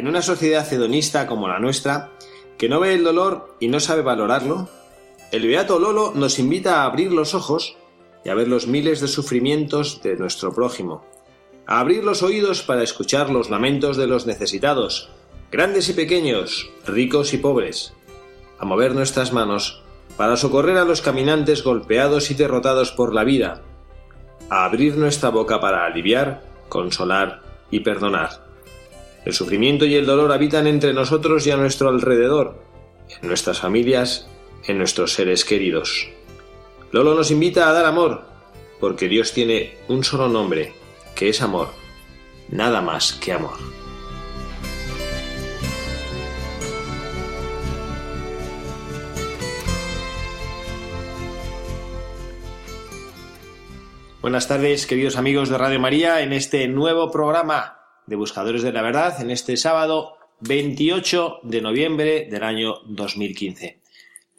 [0.00, 2.12] En una sociedad hedonista como la nuestra,
[2.56, 4.66] que no ve el dolor y no sabe valorarlo,
[5.30, 7.76] el Beato Lolo nos invita a abrir los ojos
[8.24, 11.04] y a ver los miles de sufrimientos de nuestro prójimo,
[11.66, 15.10] a abrir los oídos para escuchar los lamentos de los necesitados,
[15.52, 17.92] grandes y pequeños, ricos y pobres,
[18.58, 19.82] a mover nuestras manos
[20.16, 23.60] para socorrer a los caminantes golpeados y derrotados por la vida,
[24.48, 28.49] a abrir nuestra boca para aliviar, consolar y perdonar.
[29.24, 32.62] El sufrimiento y el dolor habitan entre nosotros y a nuestro alrededor,
[33.20, 34.28] en nuestras familias,
[34.66, 36.08] en nuestros seres queridos.
[36.90, 38.24] Lolo nos invita a dar amor,
[38.80, 40.72] porque Dios tiene un solo nombre,
[41.14, 41.68] que es amor,
[42.48, 43.58] nada más que amor.
[54.22, 57.79] Buenas tardes, queridos amigos de Radio María, en este nuevo programa
[58.10, 63.80] de Buscadores de la Verdad en este sábado 28 de noviembre del año 2015.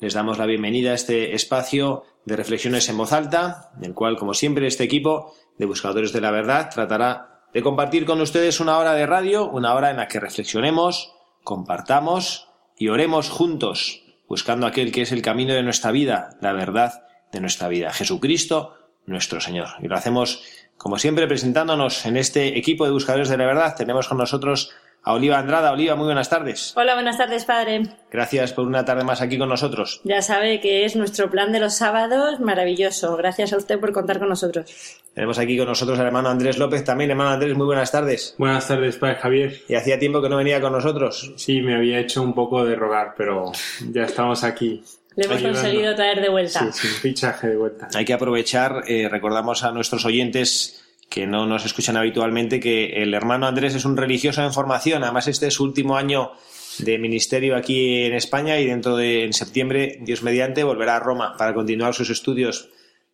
[0.01, 4.17] Les damos la bienvenida a este espacio de reflexiones en voz alta, en el cual,
[4.17, 8.77] como siempre, este equipo de Buscadores de la Verdad tratará de compartir con ustedes una
[8.77, 11.13] hora de radio, una hora en la que reflexionemos,
[11.45, 17.05] compartamos y oremos juntos, buscando aquel que es el camino de nuestra vida, la verdad
[17.31, 19.67] de nuestra vida, Jesucristo nuestro Señor.
[19.81, 20.43] Y lo hacemos
[20.81, 24.71] como siempre, presentándonos en este equipo de buscadores de la verdad, tenemos con nosotros
[25.03, 25.71] a Oliva Andrada.
[25.71, 26.73] Oliva, muy buenas tardes.
[26.75, 27.83] Hola, buenas tardes, padre.
[28.11, 30.01] Gracias por una tarde más aquí con nosotros.
[30.05, 33.15] Ya sabe que es nuestro plan de los sábados maravilloso.
[33.15, 35.03] Gracias a usted por contar con nosotros.
[35.13, 37.11] Tenemos aquí con nosotros al hermano Andrés López también.
[37.11, 38.33] Hermano Andrés, muy buenas tardes.
[38.39, 39.61] Buenas tardes, padre Javier.
[39.67, 41.31] Y hacía tiempo que no venía con nosotros.
[41.35, 43.51] Sí, me había hecho un poco de rogar, pero
[43.91, 44.83] ya estamos aquí.
[45.15, 46.71] Le hemos conseguido traer de vuelta.
[46.71, 47.89] Sí, sí, fichaje de vuelta.
[47.93, 53.13] Hay que aprovechar, eh, recordamos a nuestros oyentes que no nos escuchan habitualmente que el
[53.13, 55.03] hermano Andrés es un religioso en formación.
[55.03, 56.31] Además, este es su último año
[56.79, 61.35] de ministerio aquí en España y dentro de en septiembre, Dios mediante, volverá a Roma
[61.37, 62.69] para continuar sus estudios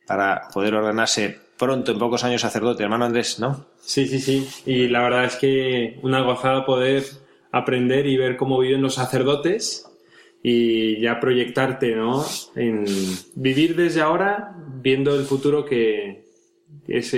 [0.05, 2.83] para poder ordenarse pronto, en pocos años, sacerdote.
[2.83, 3.65] Hermano Andrés, ¿no?
[3.81, 4.47] Sí, sí, sí.
[4.67, 7.03] Y la verdad es que una gozada poder
[7.51, 9.86] aprender y ver cómo viven los sacerdotes
[10.43, 12.25] y ya proyectarte, ¿no?
[12.55, 12.85] En
[13.35, 16.25] vivir desde ahora viendo el futuro que,
[16.87, 17.15] es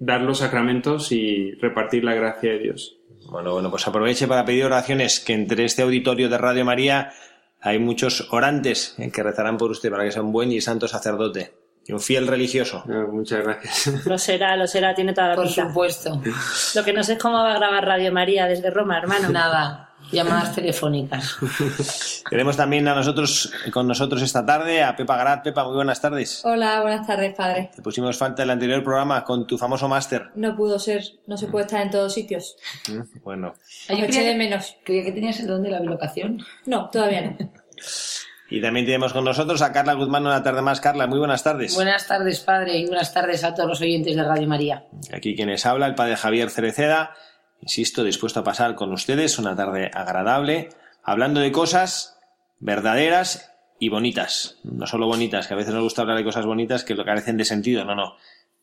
[0.00, 2.96] dar los sacramentos y repartir la gracia de Dios.
[3.30, 7.12] Bueno, bueno, pues aproveche para pedir oraciones, que entre este auditorio de Radio María
[7.60, 11.52] hay muchos orantes que rezarán por usted para que sea un buen y santo sacerdote
[11.86, 12.84] y un fiel religioso.
[13.10, 14.06] muchas gracias.
[14.06, 15.68] Lo será, lo será, tiene toda la Por pinta.
[15.68, 16.20] supuesto.
[16.74, 19.28] Lo que no sé es cómo va a grabar Radio María desde Roma, hermano.
[19.30, 21.36] Nada, llamadas telefónicas.
[22.30, 25.44] Tenemos también a nosotros, con nosotros esta tarde a Pepa Garat.
[25.44, 26.42] Pepa, muy buenas tardes.
[26.44, 27.70] Hola, buenas tardes, padre.
[27.74, 30.30] Te pusimos falta el anterior programa con tu famoso máster.
[30.34, 32.56] No pudo ser, no se puede estar en todos sitios.
[33.22, 33.54] Bueno,
[33.88, 34.76] Yo eché de menos.
[34.84, 36.42] Creía que tenías el don de la bilocación.
[36.66, 37.36] No, todavía no.
[38.50, 40.80] y también tenemos con nosotros a Carla Guzmán una tarde más.
[40.80, 41.74] Carla, muy buenas tardes.
[41.74, 44.84] Buenas tardes, padre, y buenas tardes a todos los oyentes de Radio María.
[45.12, 47.14] Aquí quienes habla, el padre Javier Cereceda,
[47.64, 50.68] insisto, dispuesto a pasar con ustedes una tarde agradable,
[51.02, 52.18] hablando de cosas
[52.60, 54.58] verdaderas y bonitas.
[54.64, 57.46] No solo bonitas, que a veces nos gusta hablar de cosas bonitas que carecen de
[57.46, 58.16] sentido, no, no.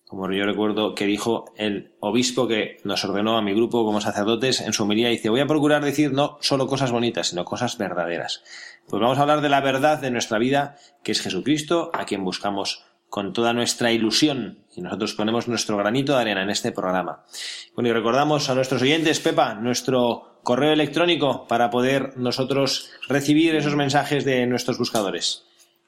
[0.05, 4.61] como yo recuerdo que dijo el obispo que nos ordenó a mi grupo como sacerdotes
[4.61, 8.43] en su homilía, dice, voy a procurar decir no solo cosas bonitas, sino cosas verdaderas.
[8.87, 12.23] Pues vamos a hablar de la verdad de nuestra vida, que es Jesucristo, a quien
[12.23, 17.25] buscamos con toda nuestra ilusión y nosotros ponemos nuestro granito de arena en este programa.
[17.75, 23.75] Bueno, y recordamos a nuestros oyentes, Pepa, nuestro correo electrónico para poder nosotros recibir esos
[23.75, 25.43] mensajes de nuestros buscadores.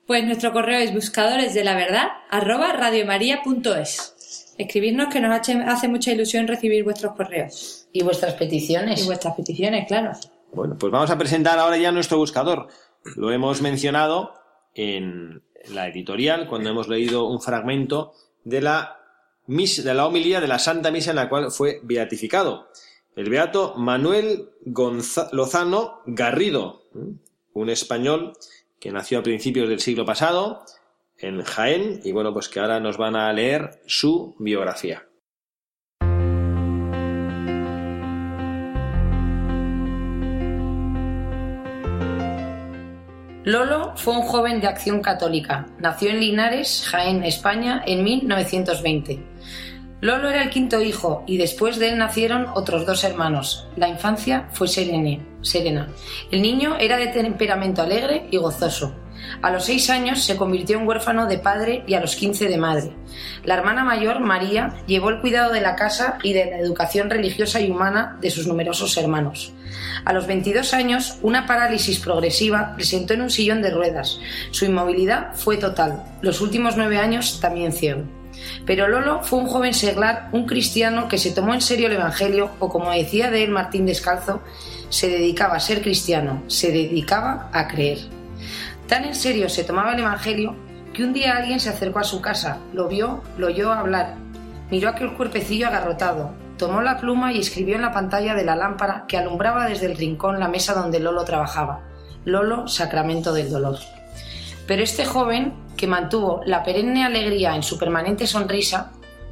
[0.06, 4.56] Pues nuestro correo es buscadores de la verdad arroba radiomaria.es.
[4.58, 7.88] Escribirnos que nos hace mucha ilusión recibir vuestros correos.
[7.94, 9.02] Y vuestras peticiones.
[9.02, 10.12] Y vuestras peticiones, claro.
[10.52, 12.68] Bueno, pues vamos a presentar ahora ya nuestro buscador.
[13.16, 14.34] Lo hemos mencionado
[14.76, 18.14] en la editorial cuando hemos leído un fragmento
[18.44, 19.00] de la,
[19.48, 22.70] de la homilía de la Santa Misa en la cual fue beatificado.
[23.16, 24.50] El beato Manuel
[25.32, 26.84] Lozano Garrido,
[27.54, 28.34] un español
[28.80, 30.64] que nació a principios del siglo pasado
[31.18, 35.08] en Jaén y bueno, pues que ahora nos van a leer su biografía.
[43.46, 45.66] Lolo fue un joven de acción católica.
[45.78, 49.22] Nació en Linares, Jaén, España, en 1920.
[50.00, 53.68] Lolo era el quinto hijo y después de él nacieron otros dos hermanos.
[53.76, 55.88] La infancia fue serena.
[56.32, 58.96] El niño era de temperamento alegre y gozoso.
[59.42, 62.58] A los seis años se convirtió en huérfano de padre y a los quince de
[62.58, 62.92] madre.
[63.44, 67.60] La hermana mayor, María, llevó el cuidado de la casa y de la educación religiosa
[67.60, 69.54] y humana de sus numerosos hermanos.
[70.06, 74.20] A los 22 años, una parálisis progresiva le sentó en un sillón de ruedas.
[74.52, 76.04] Su inmovilidad fue total.
[76.22, 78.04] Los últimos nueve años también ciego.
[78.66, 82.52] Pero Lolo fue un joven seglar, un cristiano que se tomó en serio el Evangelio,
[82.60, 84.42] o como decía de él Martín Descalzo,
[84.90, 88.00] se dedicaba a ser cristiano, se dedicaba a creer.
[88.94, 90.56] Tan en serio se tomaba el Evangelio
[90.94, 94.18] que un día alguien se acercó a su casa, lo vio, lo oyó hablar,
[94.70, 96.30] miró aquel cuerpecillo agarrotado,
[96.60, 99.98] tomó la pluma y escribió en la pantalla de la lámpara que alumbraba desde el
[99.98, 101.82] rincón la mesa donde Lolo trabajaba.
[102.24, 103.80] Lolo, sacramento del dolor.
[104.68, 108.92] Pero este joven, que mantuvo la perenne alegría en su permanente sonrisa,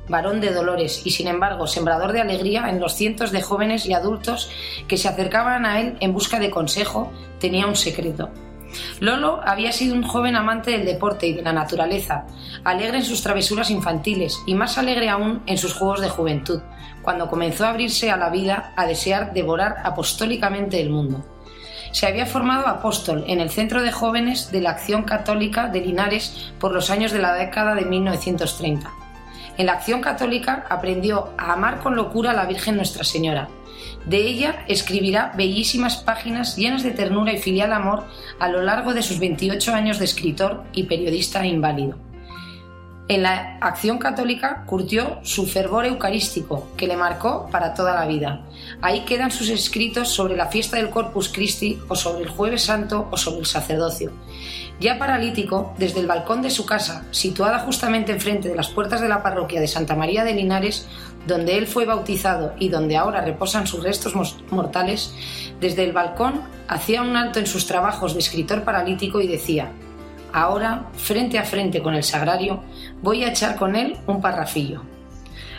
[0.10, 3.94] varón de dolores y sin embargo sembrador de alegría en los cientos de jóvenes y
[3.94, 4.50] adultos
[4.88, 8.32] que se acercaban a él en busca de consejo, tenía un secreto.
[9.00, 12.26] Lolo había sido un joven amante del deporte y de la naturaleza,
[12.64, 16.62] alegre en sus travesuras infantiles y más alegre aún en sus juegos de juventud,
[17.02, 21.26] cuando comenzó a abrirse a la vida a desear devorar apostólicamente el mundo.
[21.92, 26.52] Se había formado apóstol en el Centro de Jóvenes de la Acción Católica de Linares
[26.60, 28.90] por los años de la década de 1930.
[29.58, 33.50] En la Acción Católica aprendió a amar con locura a la Virgen Nuestra Señora,
[34.06, 38.06] de ella escribirá bellísimas páginas llenas de ternura y filial amor
[38.40, 41.98] a lo largo de sus 28 años de escritor y periodista inválido.
[43.08, 48.46] En la acción católica curtió su fervor eucarístico, que le marcó para toda la vida.
[48.82, 53.10] Ahí quedan sus escritos sobre la fiesta del Corpus Christi o sobre el Jueves Santo
[53.12, 54.12] o sobre el sacerdocio.
[54.82, 59.08] Ya paralítico, desde el balcón de su casa, situada justamente enfrente de las puertas de
[59.08, 60.88] la parroquia de Santa María de Linares,
[61.28, 64.16] donde él fue bautizado y donde ahora reposan sus restos
[64.50, 65.14] mortales,
[65.60, 69.72] desde el balcón hacía un alto en sus trabajos de escritor paralítico y decía,
[70.34, 72.64] ahora, frente a frente con el sagrario,
[73.04, 74.82] voy a echar con él un parrafillo.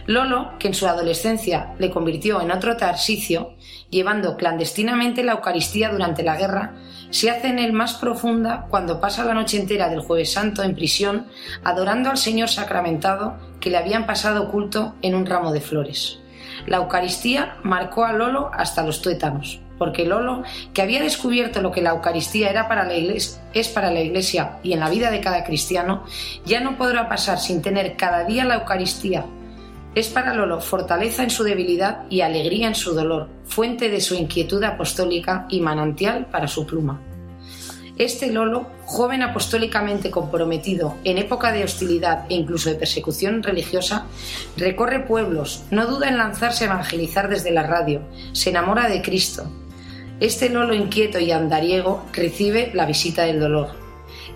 [0.06, 3.52] Lolo, que en su adolescencia le convirtió en otro Tarsicio,
[3.92, 6.74] llevando clandestinamente la Eucaristía durante la guerra,
[7.10, 10.74] se hace en él más profunda cuando pasa la noche entera del jueves santo en
[10.74, 11.26] prisión
[11.62, 16.18] adorando al Señor sacramentado que le habían pasado oculto en un ramo de flores.
[16.66, 21.82] La Eucaristía marcó a Lolo hasta los tuétanos, porque Lolo, que había descubierto lo que
[21.82, 25.20] la Eucaristía era para la iglesia, es para la Iglesia y en la vida de
[25.20, 26.04] cada cristiano,
[26.46, 29.26] ya no podrá pasar sin tener cada día la Eucaristía
[29.94, 34.14] es para Lolo fortaleza en su debilidad y alegría en su dolor, fuente de su
[34.14, 37.00] inquietud apostólica y manantial para su pluma.
[37.98, 44.06] Este Lolo, joven apostólicamente comprometido en época de hostilidad e incluso de persecución religiosa,
[44.56, 48.00] recorre pueblos, no duda en lanzarse a evangelizar desde la radio,
[48.32, 49.44] se enamora de Cristo.
[50.20, 53.81] Este Lolo inquieto y andariego recibe la visita del dolor,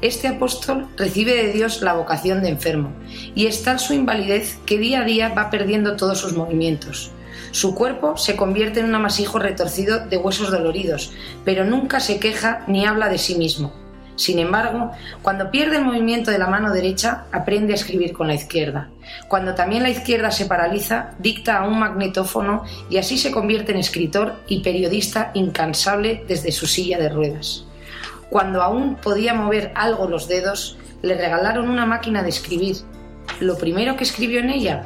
[0.07, 2.93] este apóstol recibe de Dios la vocación de enfermo
[3.35, 7.11] y está en su invalidez que día a día va perdiendo todos sus movimientos.
[7.51, 11.13] Su cuerpo se convierte en un amasijo retorcido de huesos doloridos,
[11.45, 13.73] pero nunca se queja ni habla de sí mismo.
[14.17, 18.35] Sin embargo, cuando pierde el movimiento de la mano derecha, aprende a escribir con la
[18.35, 18.89] izquierda.
[19.29, 23.79] Cuando también la izquierda se paraliza, dicta a un magnetófono y así se convierte en
[23.79, 27.67] escritor y periodista incansable desde su silla de ruedas.
[28.31, 32.77] Cuando aún podía mover algo los dedos, le regalaron una máquina de escribir,
[33.41, 34.85] lo primero que escribió en ella,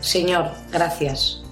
[0.00, 1.42] Señor, gracias.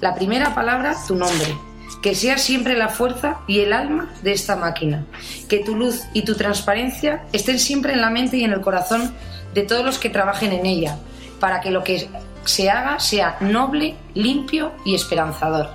[0.00, 1.56] La primera palabra, tu nombre.
[2.02, 5.04] Que seas siempre la fuerza y el alma de esta máquina.
[5.48, 9.12] Que tu luz y tu transparencia estén siempre en la mente y en el corazón
[9.54, 10.98] de todos los que trabajen en ella,
[11.40, 12.08] para que lo que
[12.44, 15.68] se haga sea noble, limpio y esperanzador.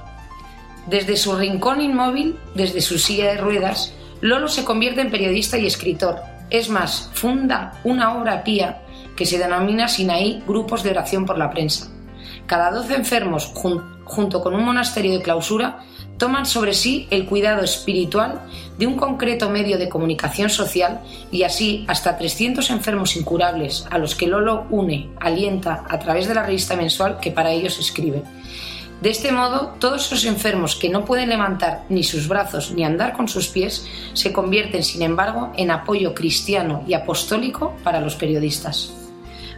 [0.87, 5.65] Desde su rincón inmóvil, desde su silla de ruedas, Lolo se convierte en periodista y
[5.65, 6.21] escritor.
[6.49, 8.81] Es más, funda una obra pía
[9.15, 11.89] que se denomina Sinaí Grupos de Oración por la Prensa.
[12.45, 15.79] Cada doce enfermos, junto con un monasterio de clausura,
[16.17, 18.41] toman sobre sí el cuidado espiritual
[18.77, 21.01] de un concreto medio de comunicación social
[21.31, 26.35] y así hasta 300 enfermos incurables a los que Lolo une, alienta a través de
[26.35, 28.21] la revista mensual que para ellos escribe.
[29.01, 33.13] De este modo, todos esos enfermos que no pueden levantar ni sus brazos ni andar
[33.13, 38.93] con sus pies se convierten, sin embargo, en apoyo cristiano y apostólico para los periodistas.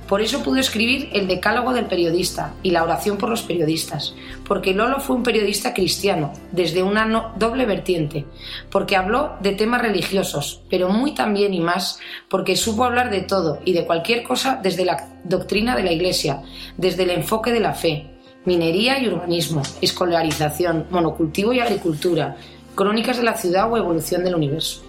[0.07, 4.13] Por eso pudo escribir el Decálogo del Periodista y la oración por los periodistas,
[4.45, 8.25] porque Lolo fue un periodista cristiano, desde una doble vertiente,
[8.69, 13.59] porque habló de temas religiosos, pero muy también y más porque supo hablar de todo
[13.65, 16.43] y de cualquier cosa desde la doctrina de la Iglesia,
[16.77, 18.12] desde el enfoque de la fe,
[18.45, 22.35] minería y urbanismo, escolarización, monocultivo y agricultura,
[22.75, 24.83] crónicas de la ciudad o evolución del universo.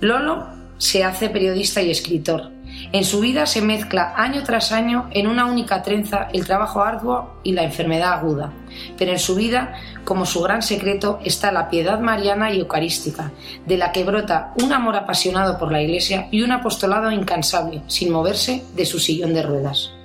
[0.00, 0.46] Lolo
[0.78, 2.50] se hace periodista y escritor,
[2.92, 7.40] en su vida se mezcla año tras año en una única trenza el trabajo arduo
[7.42, 8.52] y la enfermedad aguda,
[8.98, 13.32] pero en su vida, como su gran secreto, está la piedad mariana y eucarística,
[13.66, 18.12] de la que brota un amor apasionado por la Iglesia y un apostolado incansable, sin
[18.12, 19.95] moverse de su sillón de ruedas.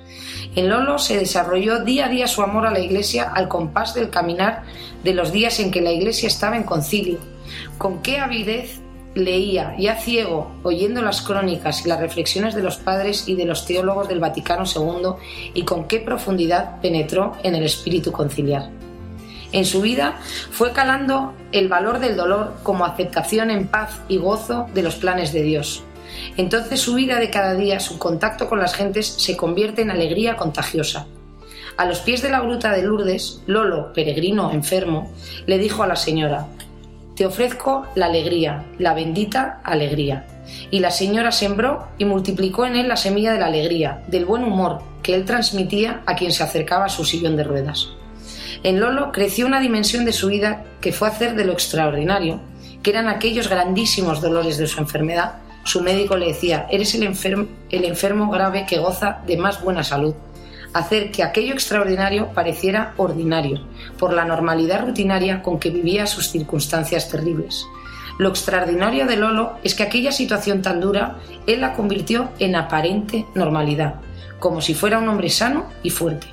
[0.54, 4.10] En Lolo se desarrolló día a día su amor a la Iglesia al compás del
[4.10, 4.64] caminar
[5.02, 7.18] de los días en que la Iglesia estaba en concilio.
[7.78, 8.80] Con qué avidez
[9.14, 13.66] leía, ya ciego, oyendo las crónicas y las reflexiones de los padres y de los
[13.66, 15.14] teólogos del Vaticano II,
[15.54, 18.70] y con qué profundidad penetró en el espíritu conciliar.
[19.52, 20.18] En su vida
[20.50, 25.32] fue calando el valor del dolor como aceptación en paz y gozo de los planes
[25.32, 25.84] de Dios.
[26.36, 30.36] Entonces su vida de cada día, su contacto con las gentes, se convierte en alegría
[30.36, 31.06] contagiosa.
[31.76, 35.10] A los pies de la gruta de Lourdes, Lolo, peregrino enfermo,
[35.46, 36.46] le dijo a la señora,
[37.16, 40.26] te ofrezco la alegría, la bendita alegría.
[40.70, 44.44] Y la señora sembró y multiplicó en él la semilla de la alegría, del buen
[44.44, 47.88] humor que él transmitía a quien se acercaba a su sillón de ruedas.
[48.62, 52.40] En Lolo creció una dimensión de su vida que fue hacer de lo extraordinario,
[52.82, 55.34] que eran aquellos grandísimos dolores de su enfermedad.
[55.64, 59.84] Su médico le decía, eres el enfermo, el enfermo grave que goza de más buena
[59.84, 60.14] salud
[60.72, 63.60] hacer que aquello extraordinario pareciera ordinario,
[63.98, 67.66] por la normalidad rutinaria con que vivía sus circunstancias terribles.
[68.18, 73.26] Lo extraordinario de Lolo es que aquella situación tan dura él la convirtió en aparente
[73.34, 73.96] normalidad,
[74.38, 76.26] como si fuera un hombre sano y fuerte.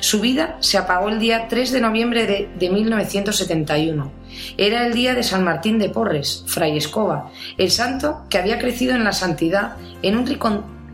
[0.00, 4.10] Su vida se apagó el día 3 de noviembre de, de, 1971.
[4.56, 8.94] Era el día de San Martín de Porres, Fray Escoba, el santo que había crecido
[8.94, 10.26] en la santidad en un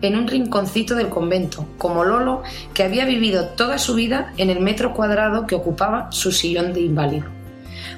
[0.00, 2.42] en un rinconcito del convento, como Lolo,
[2.74, 6.82] que había vivido toda su vida en el metro cuadrado que ocupaba su sillón de
[6.82, 7.26] inválido.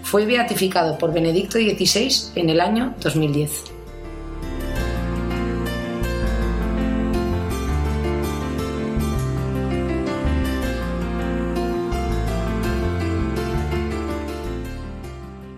[0.03, 3.80] Fue beatificado por Benedicto XVI en el año 2010.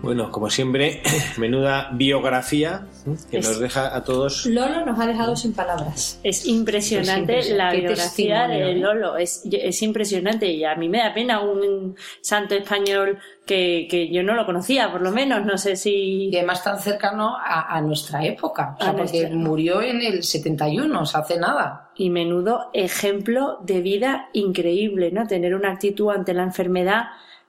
[0.03, 1.01] Bueno, como siempre,
[1.37, 2.87] menuda biografía
[3.31, 4.45] que Es- nos deja a todos.
[4.45, 6.19] Lolo nos ha dejado sin palabras.
[6.23, 7.55] Es impresionante Es impresionante.
[7.55, 8.73] la Qué biografía de.
[8.75, 14.09] Lolo, es, es impresionante y a mí me da pena un santo español que, que
[14.11, 16.29] yo no lo conocía, por lo menos, no sé si...
[16.29, 20.01] Y además tan cercano a, a nuestra época, o sea, A porque nuestra- murió en
[20.01, 21.91] el 71, o sea, hace nada.
[21.95, 25.25] Y menudo ejemplo de vida increíble, ¿no?
[25.27, 27.03] Tener una actitud ante la enfermedad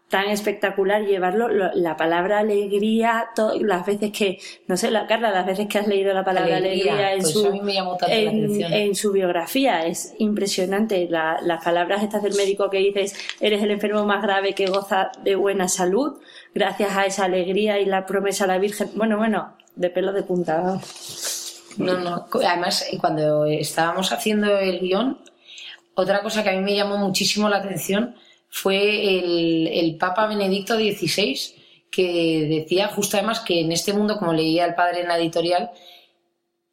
[0.09, 5.31] tan espectacular, llevarlo, lo- la palabra alegría, to- las veces que, no sé, la, Carla,
[5.31, 7.43] las veces que has leído la palabra alegría, Alegría, en pues su...
[8.73, 11.09] en su biografía es impresionante.
[11.11, 15.11] La- las palabras estas del médico que dices eres el enfermo más grave que goza
[15.23, 16.19] de buena salud
[16.55, 20.23] gracias a esa alegría y la promesa a la Virgen bueno bueno de pelo de
[20.23, 20.79] punta
[21.79, 22.27] No, no.
[22.47, 25.19] Además, eh, cuando estábamos haciendo el guion,
[25.95, 28.15] otra cosa que a mí me llamó muchísimo la atención
[28.57, 31.37] fue el, el Papa Benedicto XVI,
[31.91, 35.73] que decía justo además que en este mundo, como leía el padre en la editorial,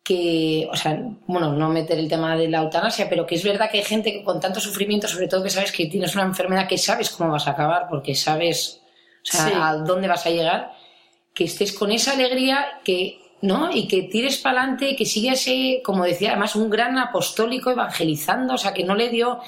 [0.03, 3.71] que, o sea, bueno, no meter el tema de la eutanasia, pero que es verdad
[3.71, 6.67] que hay gente que con tanto sufrimiento, sobre todo que sabes que tienes una enfermedad
[6.67, 8.79] que sabes cómo vas a acabar, porque sabes
[9.23, 9.53] o sea, Sí.
[9.55, 10.73] a dónde vas a llegar,
[11.33, 13.71] que estés con esa alegría que ¿no?
[13.75, 18.53] Y que tires para adelante, que siga ese, como decía, además un gran apostólico evangelizando,
[18.53, 19.39] o sea, que no le dio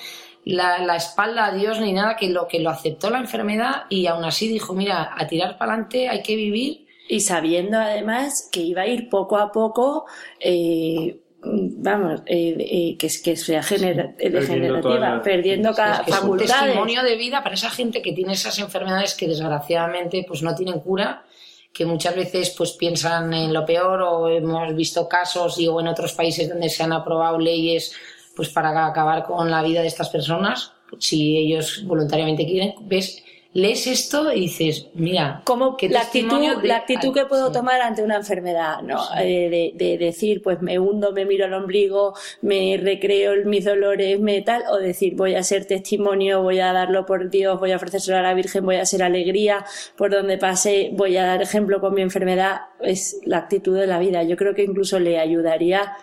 [0.45, 4.07] la, la espalda a Dios ni nada, que lo, que lo aceptó la enfermedad y
[4.07, 6.85] aún así dijo, mira, a tirar para adelante hay que vivir.
[7.07, 10.05] Y sabiendo además que iba a ir poco a poco,
[10.39, 16.15] eh, vamos, eh, eh, que, que sea gener- Perdiendo degenerativa, perdiendo cada Es que es
[16.17, 16.63] un facultades.
[16.63, 20.79] testimonio de vida para esa gente que tiene esas enfermedades que desgraciadamente pues no tienen
[20.79, 21.25] cura,
[21.73, 25.87] que muchas veces pues piensan en lo peor o hemos visto casos y o en
[25.87, 27.93] otros países donde se han aprobado leyes
[28.35, 33.23] pues para acabar con la vida de estas personas, si ellos voluntariamente quieren, ves
[33.55, 37.53] lees esto y dices, mira, como la actitud, de- la actitud que puedo Sí.
[37.53, 38.99] tomar ante una enfermedad, ¿no?
[39.21, 44.19] Eh, de, de decir, pues me hundo, me miro al ombligo, me recreo mis dolores,
[44.19, 47.75] me tal, o decir, voy a ser testimonio, voy a darlo por Dios, voy a
[47.75, 49.63] ofrecérselo a la Virgen, voy a ser alegría
[49.95, 53.99] por donde pase, voy a dar ejemplo con mi enfermedad, es la actitud de la
[53.99, 54.23] vida.
[54.23, 55.95] Yo creo que incluso le ayudaría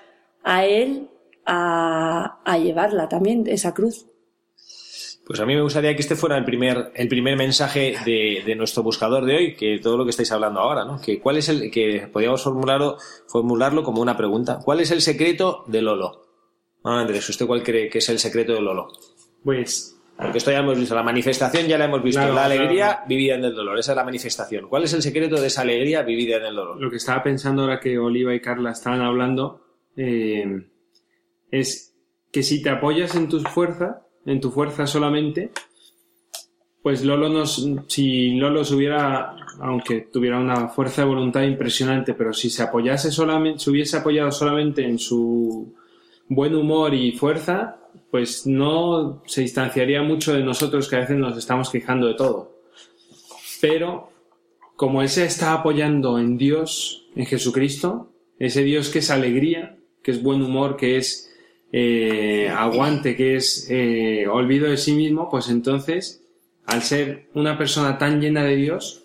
[0.45, 1.09] a él
[1.47, 4.07] a, a llevarla también, esa cruz.
[5.27, 8.57] Pues a mí me gustaría que este fuera el primer, el primer mensaje de, de
[8.57, 11.01] nuestro buscador de hoy, que todo lo que estáis hablando ahora, ¿no?
[11.01, 12.97] Que cuál es el, que podríamos formularlo,
[13.29, 14.59] formularlo como una pregunta.
[14.65, 16.27] ¿Cuál es el secreto de Lolo?
[16.83, 18.89] Ah, Andrés, ¿usted cuál cree que es el secreto de Lolo?
[19.45, 22.87] Pues Porque esto ya hemos visto, la manifestación ya la hemos visto, Claro, la alegría
[22.87, 23.03] claro.
[23.07, 24.69] vivida en el dolor, esa es la manifestación.
[24.69, 26.81] ¿Cuál es el secreto de esa alegría vivida en el dolor?
[26.81, 29.61] lo que estaba pensando ahora que Oliva y Carla estaban hablando
[29.97, 30.67] eh,
[31.51, 31.95] es
[32.33, 35.51] que si te apoyas en tus fuerzas, en tu fuerza solamente,
[36.83, 42.49] pues Lolo nos, si Lolo hubiera, aunque tuviera una fuerza de voluntad impresionante, pero si
[42.49, 45.75] se apoyase solamente, se hubiese apoyado solamente en su
[46.29, 47.77] buen humor y fuerza,
[48.11, 52.61] pues no se distanciaría mucho de nosotros que a veces nos estamos quejando de todo.
[53.61, 54.11] Pero
[54.77, 60.13] como él se está apoyando en Dios, en Jesucristo, ese Dios que es alegría, que
[60.13, 61.30] es buen humor, que es
[61.73, 66.23] eh, aguante, que es eh, olvido de sí mismo, pues entonces,
[66.67, 69.03] al ser una persona tan llena de Dios,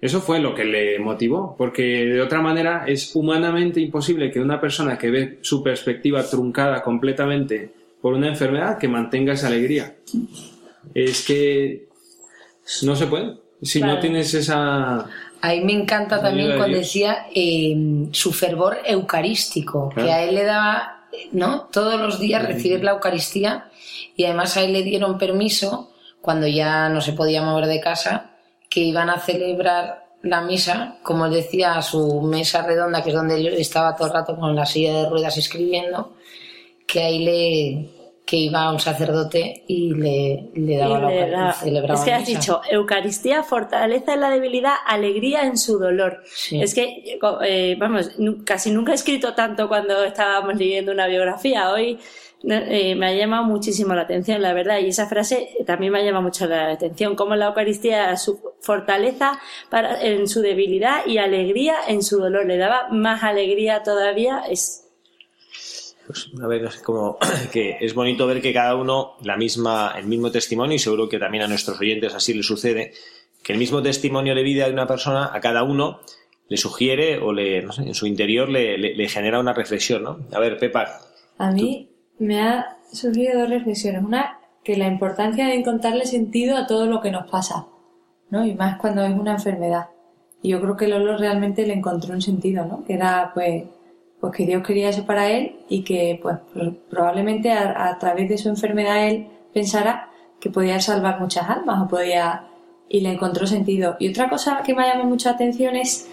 [0.00, 4.60] eso fue lo que le motivó, porque de otra manera es humanamente imposible que una
[4.60, 9.96] persona que ve su perspectiva truncada completamente por una enfermedad, que mantenga esa alegría.
[10.94, 11.88] Es que
[12.82, 13.34] no se puede.
[13.60, 15.04] Si no tienes esa...
[15.40, 16.80] A mí me encanta también cuando Dios.
[16.80, 17.76] decía eh,
[18.12, 20.06] su fervor eucarístico, Claro.
[20.06, 20.97] que a él le daba,
[21.32, 21.68] ¿no?
[21.72, 23.70] Todos los días recibir la Eucaristía
[24.16, 25.90] y además a él le dieron permiso
[26.20, 28.32] cuando ya no se podía mover de casa,
[28.68, 33.14] que iban a celebrar la misa, como él decía, a su mesa redonda, que es
[33.14, 36.14] donde él estaba todo el rato con la silla de ruedas escribiendo,
[36.86, 37.97] que ahí le
[38.28, 42.12] que iba un sacerdote y le, le daba Y la le da- celebraba es que
[42.12, 42.38] has misa.
[42.40, 46.22] dicho Eucaristía, fortaleza en la debilidad, alegría en su dolor.
[46.26, 46.60] Sí.
[46.60, 48.10] Es que, eh, vamos,
[48.44, 51.70] casi nunca he escrito tanto cuando estábamos leyendo una biografía.
[51.72, 51.98] Hoy
[52.44, 56.04] eh, me ha llamado muchísimo la atención, la verdad, y esa frase también me ha
[56.04, 61.76] llamado mucho la atención, como la Eucaristía, su fortaleza para, en su debilidad y alegría
[61.88, 62.44] en su dolor.
[62.46, 64.42] Le daba más alegría todavía.
[64.50, 64.84] Es,
[66.08, 67.18] Pues, a ver, es como
[67.52, 71.18] que es bonito ver que cada uno la misma, el mismo testimonio, y seguro que
[71.18, 72.92] también a nuestros oyentes así les sucede,
[73.42, 76.00] que el mismo testimonio de vida de una persona a cada uno
[76.48, 80.02] le sugiere o le, no sé, en su interior le, le- le genera una reflexión,
[80.02, 80.18] ¿no?
[80.32, 80.88] A ver, Pepa,
[81.36, 84.02] A mí me ha surgido dos reflexiones.
[84.02, 87.66] Una, que la importancia de encontrarle sentido a todo lo que nos pasa,
[88.30, 88.46] ¿no?
[88.46, 89.88] Y más cuando es una enfermedad.
[90.42, 92.82] Y yo creo que Lolo realmente le encontró un sentido, ¿no?
[92.84, 93.64] Que era, pues,
[94.20, 98.38] pues que Dios quería eso para él y que, pues, pro- probablemente a, través de
[98.38, 102.44] su enfermedad él pensara que podía salvar muchas almas o podía...
[102.90, 103.96] Y le encontró sentido.
[103.98, 106.08] Y otra cosa que me ha llamado mucha atención es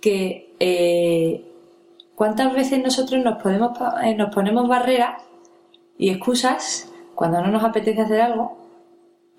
[0.00, 1.44] que eh,
[2.14, 5.20] cuántas veces nosotros nos, podemos, eh, nos ponemos barreras
[5.98, 8.56] y excusas cuando no nos apetece hacer algo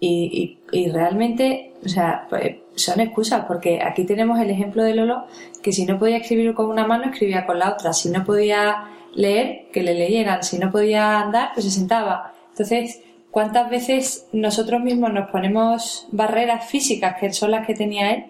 [0.02, 4.96] y, y- y realmente, o sea, pues, son excusas porque aquí tenemos el ejemplo de
[4.96, 5.26] Lolo
[5.62, 8.86] que si no podía escribir con una mano escribía con la otra, si no podía
[9.14, 12.34] leer, que le leyeran, si no podía andar, pues se sentaba.
[12.50, 18.26] Entonces, ¿cuántas veces nosotros mismos nos ponemos barreras físicas que son las que tenía él?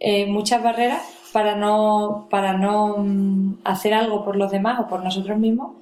[0.00, 5.04] eh, muchas barreras para no, para no mm, hacer algo por los demás o por
[5.04, 5.76] nosotros mismos.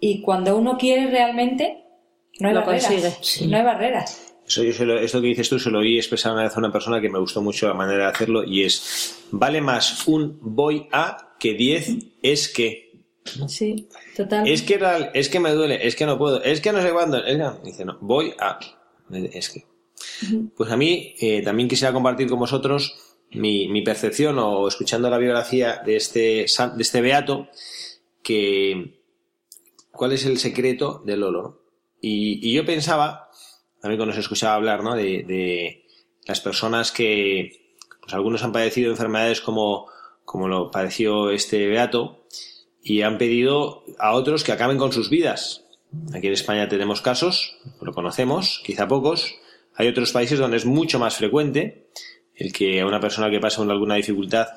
[0.00, 1.84] Y cuando uno quiere realmente,
[2.40, 2.86] no hay Lo barreras.
[2.86, 3.46] consigue, sí.
[3.46, 4.29] No hay barreras.
[4.58, 6.72] Eso yo lo- esto que dices tú se lo oí expresar una vez a una
[6.72, 10.88] persona que me gustó mucho la manera de hacerlo y es, vale más un voy
[10.92, 11.88] a que diez
[12.22, 12.90] es que.
[13.48, 14.48] Sí, total.
[14.48, 16.90] Es que, real- es que me duele, es que no puedo, es que no sé
[16.90, 17.18] cuándo.
[17.24, 18.58] Es que, dice, no, voy a.
[19.32, 19.64] Es que.
[20.56, 22.96] Pues a mí eh, también quisiera compartir con vosotros
[23.32, 27.48] mi, mi percepción o escuchando la biografía de este, de este beato
[28.22, 29.00] que
[29.92, 31.62] cuál es el secreto del Lolo.
[32.00, 33.29] Y, y yo pensaba,
[33.80, 34.94] también cuando se escuchaba hablar, ¿no?
[34.94, 35.84] De, de
[36.26, 39.86] las personas que, pues algunos han padecido enfermedades como,
[40.24, 42.26] como lo padeció este beato
[42.82, 45.64] y han pedido a otros que acaben con sus vidas.
[46.14, 49.34] Aquí en España tenemos casos, lo conocemos, quizá pocos.
[49.74, 51.88] Hay otros países donde es mucho más frecuente
[52.34, 54.48] el que una persona que pasa alguna dificultad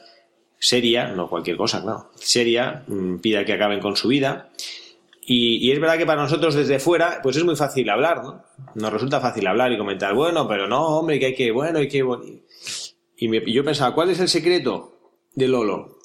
[0.58, 4.50] seria, no cualquier cosa, claro, seria, mm, pida que acaben con su vida.
[5.26, 8.44] Y, es verdad que para nosotros desde fuera, pues es muy fácil hablar, ¿no?
[8.76, 11.88] Nos resulta fácil hablar y comentar, bueno, pero no, hombre, que hay que, bueno, hay
[11.88, 12.04] que...
[13.18, 14.98] Y, me- y yo pensaba, ¿cuál es el secreto
[15.34, 15.98] de Lolo?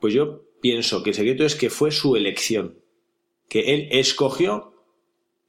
[0.00, 2.78] Pues yo pienso que el secreto es que fue su elección,
[3.48, 4.72] que él escogió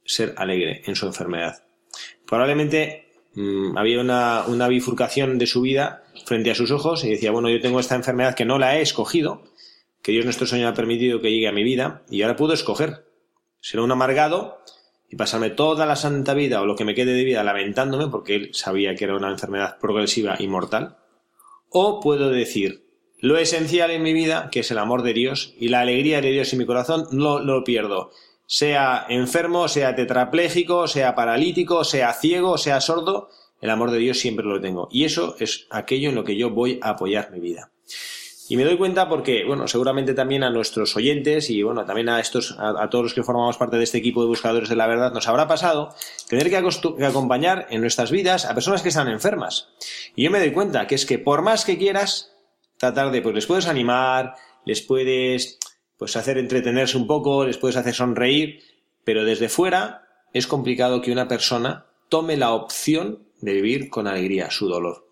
[0.04, 1.64] ser alegre en su enfermedad.
[2.26, 7.48] Probablemente mm, había una bifurcación de su vida frente a sus ojos y decía, bueno,
[7.48, 9.42] yo tengo esta enfermedad que no la he escogido,
[10.06, 13.06] que Dios nuestro Señor ha permitido que llegue a mi vida y ahora puedo escoger.
[13.60, 14.62] Ser un amargado
[15.10, 18.36] y pasarme toda la santa vida o lo que me quede de vida lamentándome porque
[18.36, 20.98] él sabía que era una enfermedad progresiva y mortal.
[21.70, 22.86] O puedo decir,
[23.18, 26.30] lo esencial en mi vida, que es el amor de Dios y la alegría de
[26.30, 28.12] Dios en mi corazón, no lo pierdo.
[28.46, 33.28] Sea enfermo, sea tetrapléjico, sea paralítico, sea ciego, sea sordo,
[33.60, 34.86] el amor de Dios siempre lo tengo.
[34.92, 37.72] Y eso es aquello en lo que yo voy a apoyar mi vida.
[38.48, 42.20] Y me doy cuenta porque, bueno, seguramente también a nuestros oyentes y, bueno, también a
[42.20, 45.12] estos, a, todos los que formamos parte de este equipo de buscadores de la verdad,
[45.12, 45.94] nos habrá pasado
[46.28, 46.62] tener que,
[46.96, 49.68] que acompañar en nuestras vidas a personas que están enfermas.
[50.14, 52.36] Y yo me doy cuenta que es que por más que quieras,
[52.76, 55.58] tratar de, pues les puedes animar, les puedes,
[55.96, 58.60] pues hacer entretenerse un poco, les puedes hacer sonreír,
[59.04, 64.50] pero desde fuera es complicado que una persona tome la opción de vivir con alegría
[64.50, 65.06] su dolor.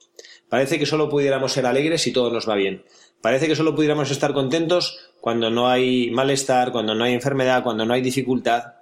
[0.48, 2.84] Parece que solo pudiéramos ser alegres si todo nos va bien.
[3.24, 7.86] Parece que solo pudiéramos estar contentos cuando no hay malestar, cuando no hay enfermedad, cuando
[7.86, 8.74] no hay dificultad.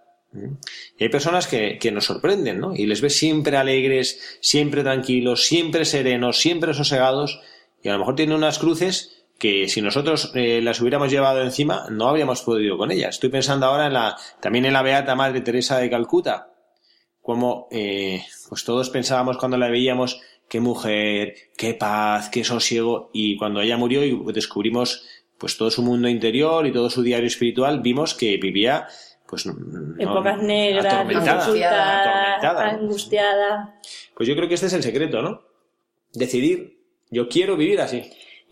[0.98, 2.74] Y hay personas que, que nos sorprenden, ¿no?
[2.74, 7.38] Y les ves siempre alegres, siempre tranquilos, siempre serenos, siempre sosegados,
[7.85, 11.87] y a lo mejor tienen unas cruces que si nosotros eh, las hubiéramos llevado encima
[11.88, 13.14] no habríamos podido con ellas.
[13.14, 16.50] Estoy pensando ahora en la, también en la Beata Madre Teresa de Calcuta,
[17.20, 20.20] como eh, pues todos pensábamos cuando la veíamos
[20.52, 25.82] qué mujer, qué paz, qué sosiego y cuando ella murió y descubrimos pues todo su
[25.82, 28.86] mundo interior y todo su diario espiritual vimos que vivía
[29.26, 29.54] pues no-
[29.98, 32.68] Épocas negras, atormentada, atormentada.
[32.68, 33.80] angustiada.
[34.14, 35.40] Pues yo creo que este es el secreto, ¿no?
[36.12, 36.78] Decidir,
[37.10, 38.02] yo quiero vivir así.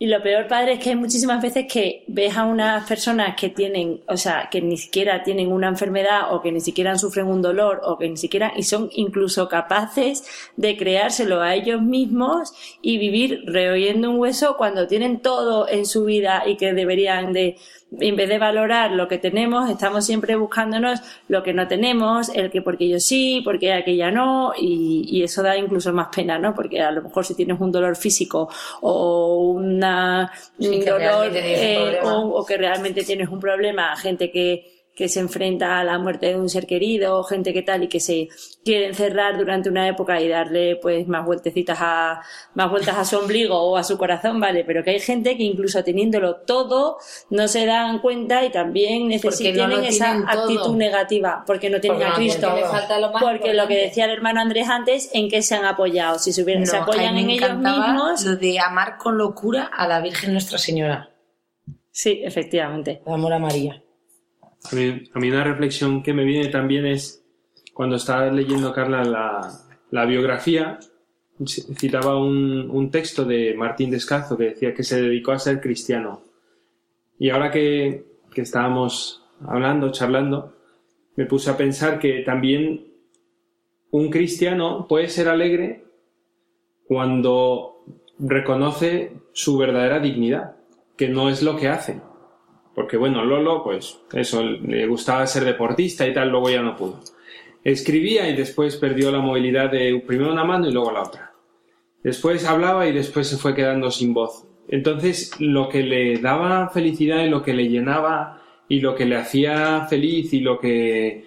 [0.01, 3.49] Y lo peor, padre, es que hay muchísimas veces que ves a unas personas que
[3.49, 7.43] tienen, o sea, que ni siquiera tienen una enfermedad o que ni siquiera sufren un
[7.43, 10.23] dolor o que ni siquiera, y son incluso capaces
[10.57, 16.03] de creárselo a ellos mismos y vivir reoyendo un hueso cuando tienen todo en su
[16.03, 17.57] vida y que deberían de,
[17.99, 22.49] en vez de valorar lo que tenemos, estamos siempre buscándonos lo que no tenemos, el
[22.49, 26.53] que porque yo sí, porque aquella no, y, y eso da incluso más pena, ¿no?
[26.53, 28.49] Porque a lo mejor si tienes un dolor físico
[28.81, 35.09] o una Sí, un dolor eh, o que realmente tienes un problema, gente que que
[35.09, 38.27] se enfrenta a la muerte de un ser querido, gente que tal y que se
[38.63, 42.21] quiere encerrar durante una época y darle pues más vueltecitas a
[42.53, 45.41] más vueltas a su ombligo o a su corazón, vale, pero que hay gente que
[45.43, 46.97] incluso teniéndolo todo
[47.31, 50.41] no se dan cuenta y también necesitan no esa tienen todo.
[50.43, 52.99] actitud negativa porque no tienen Porque a no tienen Cristo.
[52.99, 56.19] lo Porque lo que decía el hermano Andrés antes, ¿en qué se han apoyado?
[56.19, 58.23] Si se, hubieran, se apoyan en ellos mismos.
[58.23, 61.09] Lo de amar con locura a la Virgen Nuestra Señora,
[61.91, 63.01] Sí, efectivamente.
[63.05, 63.81] de amor a María.
[64.63, 67.23] A mí, una reflexión que me viene también es
[67.73, 70.79] cuando estaba leyendo, Carla, la, biografía,
[71.45, 76.21] citaba un, un texto de Martín Descalzo que decía que se dedicó a ser cristiano.
[77.17, 80.55] Y ahora que, que estábamos hablando, charlando,
[81.15, 82.87] me puse a pensar que también
[83.91, 85.83] un cristiano puede ser alegre
[86.87, 87.83] cuando
[88.19, 90.55] reconoce su verdadera dignidad,
[90.95, 92.01] que no es lo que hace.
[92.73, 97.01] Porque bueno, Lolo, pues eso, le gustaba ser deportista y tal, luego ya no pudo.
[97.63, 101.33] Escribía y después perdió la movilidad de primero una mano y luego la otra.
[102.03, 104.47] Después hablaba y después se fue quedando sin voz.
[104.67, 109.17] Entonces, lo que le daba felicidad y lo que le llenaba y lo que le
[109.17, 111.25] hacía feliz y lo que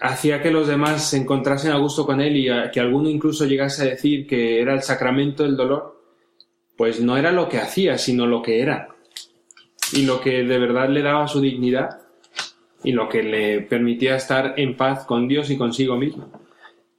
[0.00, 3.82] hacía que los demás se encontrasen a gusto con él y que alguno incluso llegase
[3.82, 6.00] a decir que era el sacramento del dolor,
[6.76, 8.93] pues no era lo que hacía, sino lo que era
[9.92, 12.00] y lo que de verdad le daba su dignidad
[12.82, 16.30] y lo que le permitía estar en paz con Dios y consigo mismo.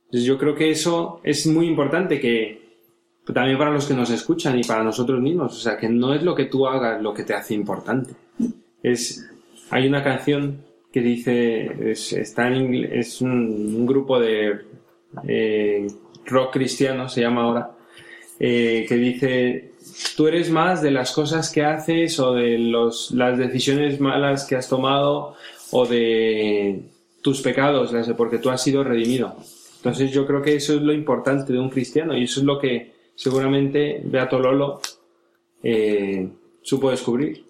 [0.06, 2.66] Entonces yo creo que eso es muy importante, que
[3.34, 5.56] también para los que nos escuchan y para nosotros mismos.
[5.56, 8.14] O sea, que no es lo que tú hagas lo que te hace importante.
[8.82, 9.30] Es,
[9.70, 14.62] hay una canción que dice, es, está en es un, grupo de
[15.28, 15.88] eh,
[16.26, 17.72] rock cristiano, se llama ahora,
[18.40, 19.72] eh, que dice,
[20.16, 24.70] tú eres más de las cosas que haces o de las decisiones malas que has
[24.70, 25.36] tomado
[25.72, 26.84] o de
[27.22, 29.36] tus pecados, porque tú has sido redimido.
[29.78, 32.60] Entonces yo creo que eso es lo importante de un cristiano y eso es lo
[32.60, 34.82] que seguramente Beato Lolo
[35.64, 36.30] eh,
[36.62, 37.46] supo descubrir.